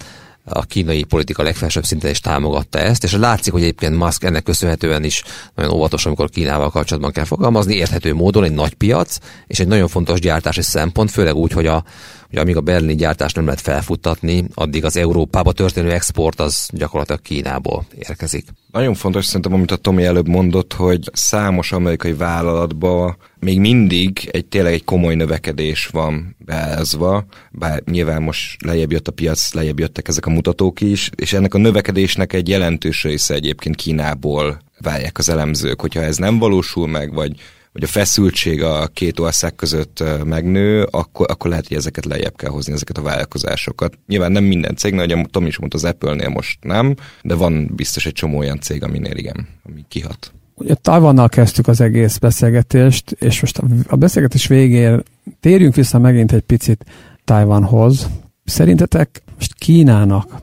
a 0.50 0.62
kínai 0.62 1.04
politika 1.04 1.42
legfelsőbb 1.42 1.84
szinten 1.84 2.10
is 2.10 2.20
támogatta 2.20 2.78
ezt, 2.78 3.04
és 3.04 3.12
látszik, 3.12 3.52
hogy 3.52 3.62
egyébként 3.62 3.96
Musk 3.96 4.24
ennek 4.24 4.42
köszönhetően 4.42 5.04
is 5.04 5.22
nagyon 5.54 5.72
óvatos, 5.72 6.06
amikor 6.06 6.30
Kínával 6.30 6.70
kapcsolatban 6.70 7.12
kell 7.12 7.24
fogalmazni, 7.24 7.74
érthető 7.74 8.14
módon 8.14 8.44
egy 8.44 8.52
nagy 8.52 8.74
piac, 8.74 9.18
és 9.46 9.60
egy 9.60 9.68
nagyon 9.68 9.88
fontos 9.88 10.20
gyártási 10.20 10.62
szempont, 10.62 11.10
főleg 11.10 11.34
úgy, 11.34 11.52
hogy 11.52 11.66
a 11.66 11.84
hogy 12.28 12.38
amíg 12.38 12.56
a 12.56 12.60
berlini 12.60 12.94
gyártást 12.94 13.36
nem 13.36 13.44
lehet 13.44 13.60
felfuttatni, 13.60 14.44
addig 14.54 14.84
az 14.84 14.96
Európába 14.96 15.52
történő 15.52 15.90
export 15.90 16.40
az 16.40 16.68
gyakorlatilag 16.72 17.20
Kínából 17.20 17.86
érkezik. 17.98 18.46
Nagyon 18.72 18.94
fontos 18.94 19.24
szerintem, 19.24 19.52
amit 19.52 19.70
a 19.70 19.76
Tomi 19.76 20.04
előbb 20.04 20.28
mondott, 20.28 20.72
hogy 20.72 21.10
számos 21.12 21.72
amerikai 21.72 22.12
vállalatban 22.12 23.16
még 23.40 23.60
mindig 23.60 24.28
egy 24.32 24.46
tényleg 24.46 24.72
egy 24.72 24.84
komoly 24.84 25.14
növekedés 25.14 25.86
van 25.86 26.36
beázva, 26.38 27.24
bár 27.50 27.82
nyilván 27.84 28.22
most 28.22 28.64
lejjebb 28.64 28.92
jött 28.92 29.08
a 29.08 29.12
piac, 29.12 29.54
lejjebb 29.54 29.78
jöttek 29.78 30.08
ezek 30.08 30.26
a 30.26 30.30
mutatók 30.30 30.80
is, 30.80 31.10
és 31.14 31.32
ennek 31.32 31.54
a 31.54 31.58
növekedésnek 31.58 32.32
egy 32.32 32.48
jelentős 32.48 33.02
része 33.02 33.34
egyébként 33.34 33.76
Kínából 33.76 34.58
várják 34.80 35.18
az 35.18 35.28
elemzők, 35.28 35.80
hogyha 35.80 36.02
ez 36.02 36.16
nem 36.16 36.38
valósul 36.38 36.88
meg, 36.88 37.12
vagy 37.12 37.40
hogy 37.72 37.82
a 37.82 37.86
feszültség 37.86 38.62
a 38.62 38.86
két 38.86 39.18
ország 39.18 39.54
között 39.54 40.04
megnő, 40.24 40.82
akkor, 40.82 41.26
akkor 41.30 41.50
lehet, 41.50 41.68
hogy 41.68 41.76
ezeket 41.76 42.04
lejjebb 42.04 42.36
kell 42.36 42.50
hozni, 42.50 42.72
ezeket 42.72 42.98
a 42.98 43.02
vállalkozásokat. 43.02 43.98
Nyilván 44.06 44.32
nem 44.32 44.44
minden 44.44 44.76
cégnél, 44.76 45.12
ahogy 45.12 45.30
Tom 45.30 45.46
is 45.46 45.58
mondta, 45.58 45.76
az 45.76 45.84
Apple-nél 45.84 46.28
most 46.28 46.58
nem, 46.64 46.94
de 47.22 47.34
van 47.34 47.70
biztos 47.74 48.06
egy 48.06 48.12
csomó 48.12 48.38
olyan 48.38 48.60
cég, 48.60 48.82
aminél 48.82 49.16
igen, 49.16 49.48
ami 49.62 49.84
kihat. 49.88 50.32
Ugye 50.58 50.74
Tajvannal 50.74 51.28
kezdtük 51.28 51.68
az 51.68 51.80
egész 51.80 52.18
beszélgetést, 52.18 53.10
és 53.10 53.40
most 53.40 53.62
a 53.88 53.96
beszélgetés 53.96 54.46
végén 54.46 55.02
térjünk 55.40 55.74
vissza 55.74 55.98
megint 55.98 56.32
egy 56.32 56.42
picit 56.42 56.84
Tajvanhoz. 57.24 58.08
Szerintetek 58.44 59.22
most 59.36 59.54
Kínának 59.54 60.42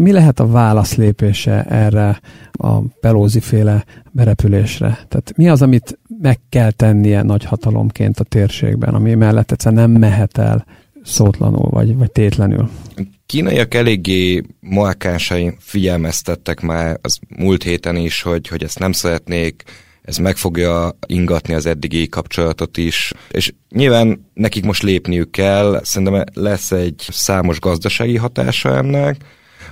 mi 0.00 0.12
lehet 0.12 0.40
a 0.40 0.46
válaszlépése 0.46 1.62
erre 1.64 2.20
a 2.52 2.80
Pelózi 2.80 3.40
féle 3.40 3.84
berepülésre? 4.10 4.98
Tehát 5.08 5.32
mi 5.36 5.48
az, 5.48 5.62
amit 5.62 5.98
meg 6.20 6.38
kell 6.48 6.70
tennie 6.70 7.22
nagy 7.22 7.44
hatalomként 7.44 8.20
a 8.20 8.24
térségben, 8.24 8.94
ami 8.94 9.14
mellett 9.14 9.50
egyszer 9.50 9.72
nem 9.72 9.90
mehet 9.90 10.38
el 10.38 10.64
szótlanul 11.02 11.68
vagy, 11.70 11.96
vagy 11.96 12.12
tétlenül? 12.12 12.70
Kínaiak 13.30 13.74
eléggé 13.74 14.42
markánsai 14.60 15.54
figyelmeztettek 15.58 16.60
már 16.60 16.98
az 17.02 17.18
múlt 17.28 17.62
héten 17.62 17.96
is, 17.96 18.22
hogy, 18.22 18.48
hogy 18.48 18.62
ezt 18.62 18.78
nem 18.78 18.92
szeretnék 18.92 19.62
ez 20.02 20.16
meg 20.16 20.36
fogja 20.36 20.98
ingatni 21.06 21.54
az 21.54 21.66
eddigi 21.66 22.08
kapcsolatot 22.08 22.76
is, 22.76 23.12
és 23.30 23.52
nyilván 23.68 24.30
nekik 24.34 24.64
most 24.64 24.82
lépniük 24.82 25.30
kell, 25.30 25.80
szerintem 25.84 26.24
lesz 26.34 26.70
egy 26.72 27.06
számos 27.08 27.60
gazdasági 27.60 28.16
hatása 28.16 28.76
ennek, 28.76 29.16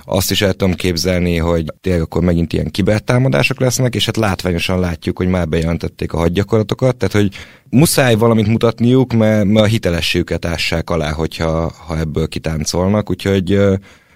azt 0.05 0.31
is 0.31 0.41
el 0.41 0.53
tudom 0.53 0.73
képzelni, 0.73 1.37
hogy 1.37 1.65
tényleg 1.81 2.01
akkor 2.01 2.21
megint 2.21 2.53
ilyen 2.53 2.71
kibertámadások 2.71 3.59
lesznek, 3.59 3.95
és 3.95 4.05
hát 4.05 4.17
látványosan 4.17 4.79
látjuk, 4.79 5.17
hogy 5.17 5.27
már 5.27 5.47
bejelentették 5.47 6.13
a 6.13 6.17
hadgyakorlatokat, 6.17 6.95
tehát 6.95 7.15
hogy 7.15 7.35
muszáj 7.69 8.15
valamit 8.15 8.47
mutatniuk, 8.47 9.13
mert, 9.13 9.45
mert 9.45 9.65
a 9.65 9.69
hitelességüket 9.69 10.45
ássák 10.45 10.89
alá, 10.89 11.11
hogyha 11.11 11.71
ha 11.87 11.97
ebből 11.97 12.27
kitáncolnak, 12.27 13.09
úgyhogy 13.09 13.59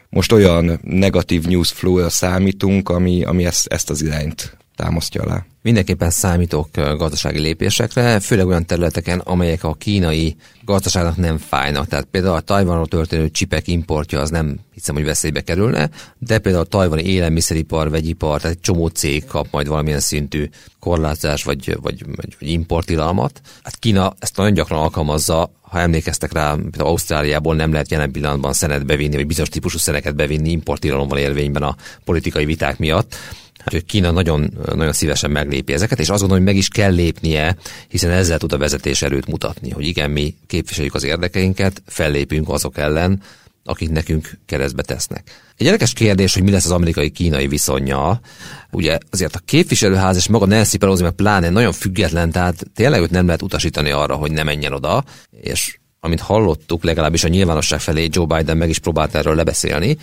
most 0.09 0.31
olyan 0.31 0.79
negatív 0.81 1.45
news 1.45 1.71
flow-ra 1.71 2.09
számítunk, 2.09 2.89
ami, 2.89 3.23
ami 3.23 3.45
ezt, 3.45 3.67
ezt 3.67 3.89
az 3.89 4.01
irányt 4.01 4.57
támasztja 4.75 5.21
alá. 5.21 5.45
Mindenképpen 5.61 6.09
számítok 6.09 6.67
gazdasági 6.73 7.39
lépésekre, 7.39 8.19
főleg 8.19 8.47
olyan 8.47 8.65
területeken, 8.65 9.19
amelyek 9.19 9.63
a 9.63 9.73
kínai 9.73 10.35
gazdaságnak 10.65 11.17
nem 11.17 11.37
fájnak. 11.37 11.87
Tehát 11.87 12.05
például 12.05 12.35
a 12.35 12.39
Tajvanról 12.39 12.87
történő 12.87 13.29
csipek 13.29 13.67
importja 13.67 14.19
az 14.19 14.29
nem 14.29 14.59
hiszem, 14.73 14.95
hogy 14.95 15.05
veszélybe 15.05 15.41
kerülne, 15.41 15.89
de 16.17 16.39
például 16.39 16.63
a 16.63 16.67
tajvani 16.67 17.03
élelmiszeripar, 17.03 17.89
vegyipar, 17.89 18.41
tehát 18.41 18.55
egy 18.55 18.61
csomó 18.61 18.87
cég 18.87 19.25
kap 19.25 19.47
majd 19.51 19.67
valamilyen 19.67 19.99
szintű 19.99 20.49
korlátozás 20.79 21.43
vagy, 21.43 21.77
vagy, 21.81 22.05
vagy, 22.05 22.35
vagy 22.39 22.49
importilalmat. 22.49 23.41
Hát 23.63 23.75
Kína 23.75 24.13
ezt 24.19 24.37
nagyon 24.37 24.53
gyakran 24.53 24.79
alkalmazza, 24.79 25.51
ha 25.61 25.79
emlékeztek 25.79 26.33
rá, 26.33 26.53
például 26.53 26.89
Ausztráliából 26.89 27.55
nem 27.55 27.71
lehet 27.71 27.91
jelen 27.91 28.11
pillanatban 28.11 28.53
szenet 28.53 28.85
bevinni, 28.85 29.15
vagy 29.15 29.27
bizonyos 29.27 29.49
típusú 29.49 29.77
szeneket 29.77 30.15
bevinni 30.15 30.49
importilalom 30.49 31.07
van 31.07 31.17
érvényben 31.17 31.63
a 31.63 31.75
politikai 32.03 32.45
viták 32.45 32.77
miatt. 32.77 33.15
Úgyhogy 33.65 33.85
Kína 33.85 34.11
nagyon, 34.11 34.53
nagyon 34.75 34.93
szívesen 34.93 35.31
meglépi 35.31 35.73
ezeket, 35.73 35.99
és 35.99 36.09
azt 36.09 36.19
gondolom, 36.19 36.43
hogy 36.43 36.53
meg 36.53 36.61
is 36.61 36.67
kell 36.67 36.93
lépnie, 36.93 37.55
hiszen 37.87 38.11
ezzel 38.11 38.37
tud 38.37 38.53
a 38.53 38.57
vezetés 38.57 39.01
erőt 39.01 39.27
mutatni, 39.27 39.69
hogy 39.69 39.87
igen, 39.87 40.11
mi 40.11 40.35
képviseljük 40.47 40.93
az 40.93 41.03
érdekeinket, 41.03 41.81
fellépünk 41.85 42.49
azok 42.49 42.77
ellen, 42.77 43.21
akik 43.65 43.89
nekünk 43.89 44.37
keresztbe 44.45 44.81
tesznek. 44.81 45.41
Egy 45.57 45.65
érdekes 45.65 45.93
kérdés, 45.93 46.33
hogy 46.33 46.43
mi 46.43 46.51
lesz 46.51 46.65
az 46.65 46.71
amerikai-kínai 46.71 47.47
viszonya. 47.47 48.19
Ugye 48.71 48.97
azért 49.09 49.35
a 49.35 49.39
képviselőház 49.45 50.15
és 50.15 50.27
maga 50.27 50.45
Nancy 50.45 50.77
Pelosi 50.77 51.03
meg 51.03 51.11
pláne 51.11 51.49
nagyon 51.49 51.71
független, 51.71 52.31
tehát 52.31 52.65
tényleg 52.75 53.01
őt 53.01 53.11
nem 53.11 53.25
lehet 53.25 53.41
utasítani 53.41 53.91
arra, 53.91 54.15
hogy 54.15 54.31
ne 54.31 54.43
menjen 54.43 54.73
oda, 54.73 55.03
és 55.41 55.77
amint 56.05 56.21
hallottuk, 56.21 56.83
legalábbis 56.83 57.23
a 57.23 57.27
nyilvánosság 57.27 57.79
felé 57.79 58.07
Joe 58.11 58.25
Biden 58.25 58.57
meg 58.57 58.69
is 58.69 58.79
próbált 58.79 59.15
erről 59.15 59.35
lebeszélni. 59.35 59.97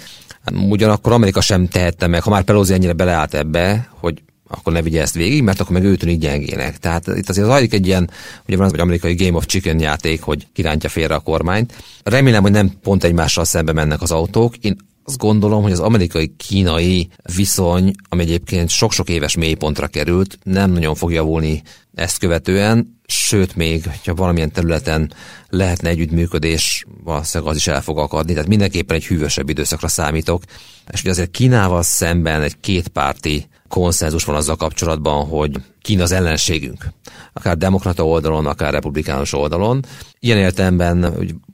Ugyanakkor 0.69 1.13
Amerika 1.13 1.41
sem 1.41 1.69
tehette 1.69 2.07
meg, 2.07 2.23
ha 2.23 2.31
már 2.31 2.43
Pelosi 2.43 2.73
ennyire 2.73 2.93
beleállt 2.93 3.35
ebbe, 3.35 3.89
hogy 3.91 4.23
akkor 4.49 4.73
ne 4.73 4.83
vigye 4.83 5.01
ezt 5.01 5.15
végig, 5.15 5.43
mert 5.43 5.61
akkor 5.61 5.73
meg 5.73 5.85
ő 5.85 5.97
tűnik 5.97 6.19
gyengének. 6.19 6.79
Tehát 6.79 7.07
itt 7.07 7.29
azért 7.29 7.47
zajlik 7.47 7.73
egy 7.73 7.87
ilyen, 7.87 8.11
ugye 8.47 8.57
van 8.57 8.65
az 8.65 8.71
hogy 8.71 8.81
amerikai 8.81 9.15
Game 9.15 9.37
of 9.37 9.47
Chicken 9.47 9.81
játék, 9.81 10.23
hogy 10.23 10.47
kirántja 10.53 10.89
félre 10.89 11.15
a 11.15 11.19
kormányt. 11.21 11.75
Remélem, 12.03 12.43
hogy 12.43 12.51
nem 12.51 12.73
pont 12.83 13.05
egymással 13.05 13.45
szembe 13.45 13.73
mennek 13.73 14.03
az 14.03 14.11
autók. 14.11 14.57
Én 14.57 14.77
azt 15.05 15.19
gondolom, 15.19 15.63
hogy 15.63 15.73
az 15.73 15.81
amerikai-kínai 15.81 17.09
viszony, 17.37 17.93
ami 18.09 18.23
egyébként 18.23 18.69
sok-sok 18.69 19.09
éves 19.09 19.37
mélypontra 19.37 19.87
került, 19.87 20.39
nem 20.43 20.71
nagyon 20.71 20.95
fog 20.95 21.13
javulni 21.13 21.63
ezt 21.95 22.19
követően, 22.19 23.00
sőt 23.11 23.57
még, 23.57 23.91
ha 24.05 24.15
valamilyen 24.15 24.53
területen 24.53 25.13
lehetne 25.49 25.89
együttműködés, 25.89 26.87
valószínűleg 27.05 27.53
az 27.53 27.59
is 27.59 27.67
el 27.67 27.83
fog 27.83 27.99
akadni, 27.99 28.33
tehát 28.33 28.49
mindenképpen 28.49 28.97
egy 28.97 29.07
hűvösebb 29.07 29.49
időszakra 29.49 29.89
számítok. 29.89 30.43
És 30.91 31.01
ugye 31.01 31.11
azért 31.11 31.31
Kínával 31.31 31.83
szemben 31.83 32.43
egy 32.43 32.61
kétpárti 32.61 33.49
konszenzus 33.71 34.25
van 34.25 34.37
azzal 34.37 34.57
kapcsolatban, 34.57 35.27
hogy 35.27 35.57
Kína 35.83 36.03
az 36.03 36.13
ellenségünk. 36.13 36.87
Akár 37.33 37.57
demokrata 37.57 38.07
oldalon, 38.07 38.47
akár 38.47 38.73
republikánus 38.73 39.33
oldalon. 39.33 39.85
Ilyen 40.19 40.39
értelemben 40.39 41.01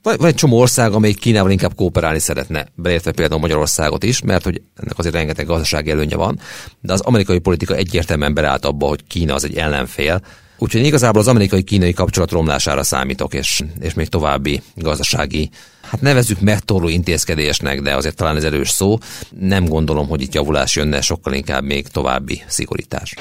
van 0.01 0.25
egy 0.25 0.35
csomó 0.35 0.59
ország, 0.59 0.93
amely 0.93 1.11
Kínával 1.11 1.51
inkább 1.51 1.75
kooperálni 1.75 2.19
szeretne, 2.19 2.67
beértve 2.75 3.11
például 3.11 3.39
Magyarországot 3.39 4.03
is, 4.03 4.21
mert 4.21 4.43
hogy 4.43 4.61
ennek 4.75 4.97
azért 4.97 5.15
rengeteg 5.15 5.45
gazdasági 5.45 5.91
előnye 5.91 6.15
van, 6.15 6.39
de 6.81 6.93
az 6.93 6.99
amerikai 6.99 7.39
politika 7.39 7.75
egyértelműen 7.75 8.33
beállt 8.33 8.65
abba, 8.65 8.87
hogy 8.87 9.07
Kína 9.07 9.33
az 9.33 9.43
egy 9.43 9.55
ellenfél, 9.55 10.21
Úgyhogy 10.57 10.85
igazából 10.85 11.21
az 11.21 11.27
amerikai-kínai 11.27 11.93
kapcsolat 11.93 12.31
romlására 12.31 12.83
számítok, 12.83 13.33
és, 13.33 13.63
és 13.79 13.93
még 13.93 14.07
további 14.07 14.61
gazdasági, 14.75 15.49
hát 15.81 16.01
nevezzük 16.01 16.39
megtorló 16.39 16.87
intézkedésnek, 16.87 17.81
de 17.81 17.95
azért 17.95 18.15
talán 18.15 18.35
ez 18.35 18.43
erős 18.43 18.69
szó. 18.69 18.97
Nem 19.39 19.65
gondolom, 19.65 20.07
hogy 20.07 20.21
itt 20.21 20.33
javulás 20.33 20.75
jönne, 20.75 21.01
sokkal 21.01 21.33
inkább 21.33 21.63
még 21.63 21.87
további 21.87 22.43
szigorítás. 22.47 23.15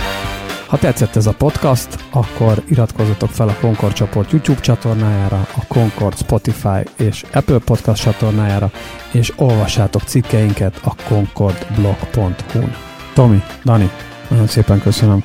Ha 0.66 0.78
tetszett 0.78 1.16
ez 1.16 1.26
a 1.26 1.32
podcast, 1.32 1.88
akkor 2.10 2.62
iratkozzatok 2.68 3.30
fel 3.30 3.48
a 3.48 3.56
Concord 3.60 3.92
csoport 3.92 4.30
YouTube 4.30 4.60
csatornájára, 4.60 5.48
a 5.56 5.66
Concord 5.68 6.18
Spotify 6.18 6.82
és 6.98 7.24
Apple 7.32 7.58
Podcast 7.58 8.02
csatornájára, 8.02 8.70
és 9.12 9.32
olvassátok 9.36 10.02
cikkeinket 10.02 10.80
a 10.84 10.94
concordblog.hu-n. 11.08 12.76
Tomi, 13.14 13.42
Dani, 13.64 13.90
nagyon 14.28 14.46
szépen 14.46 14.80
köszönöm. 14.80 15.24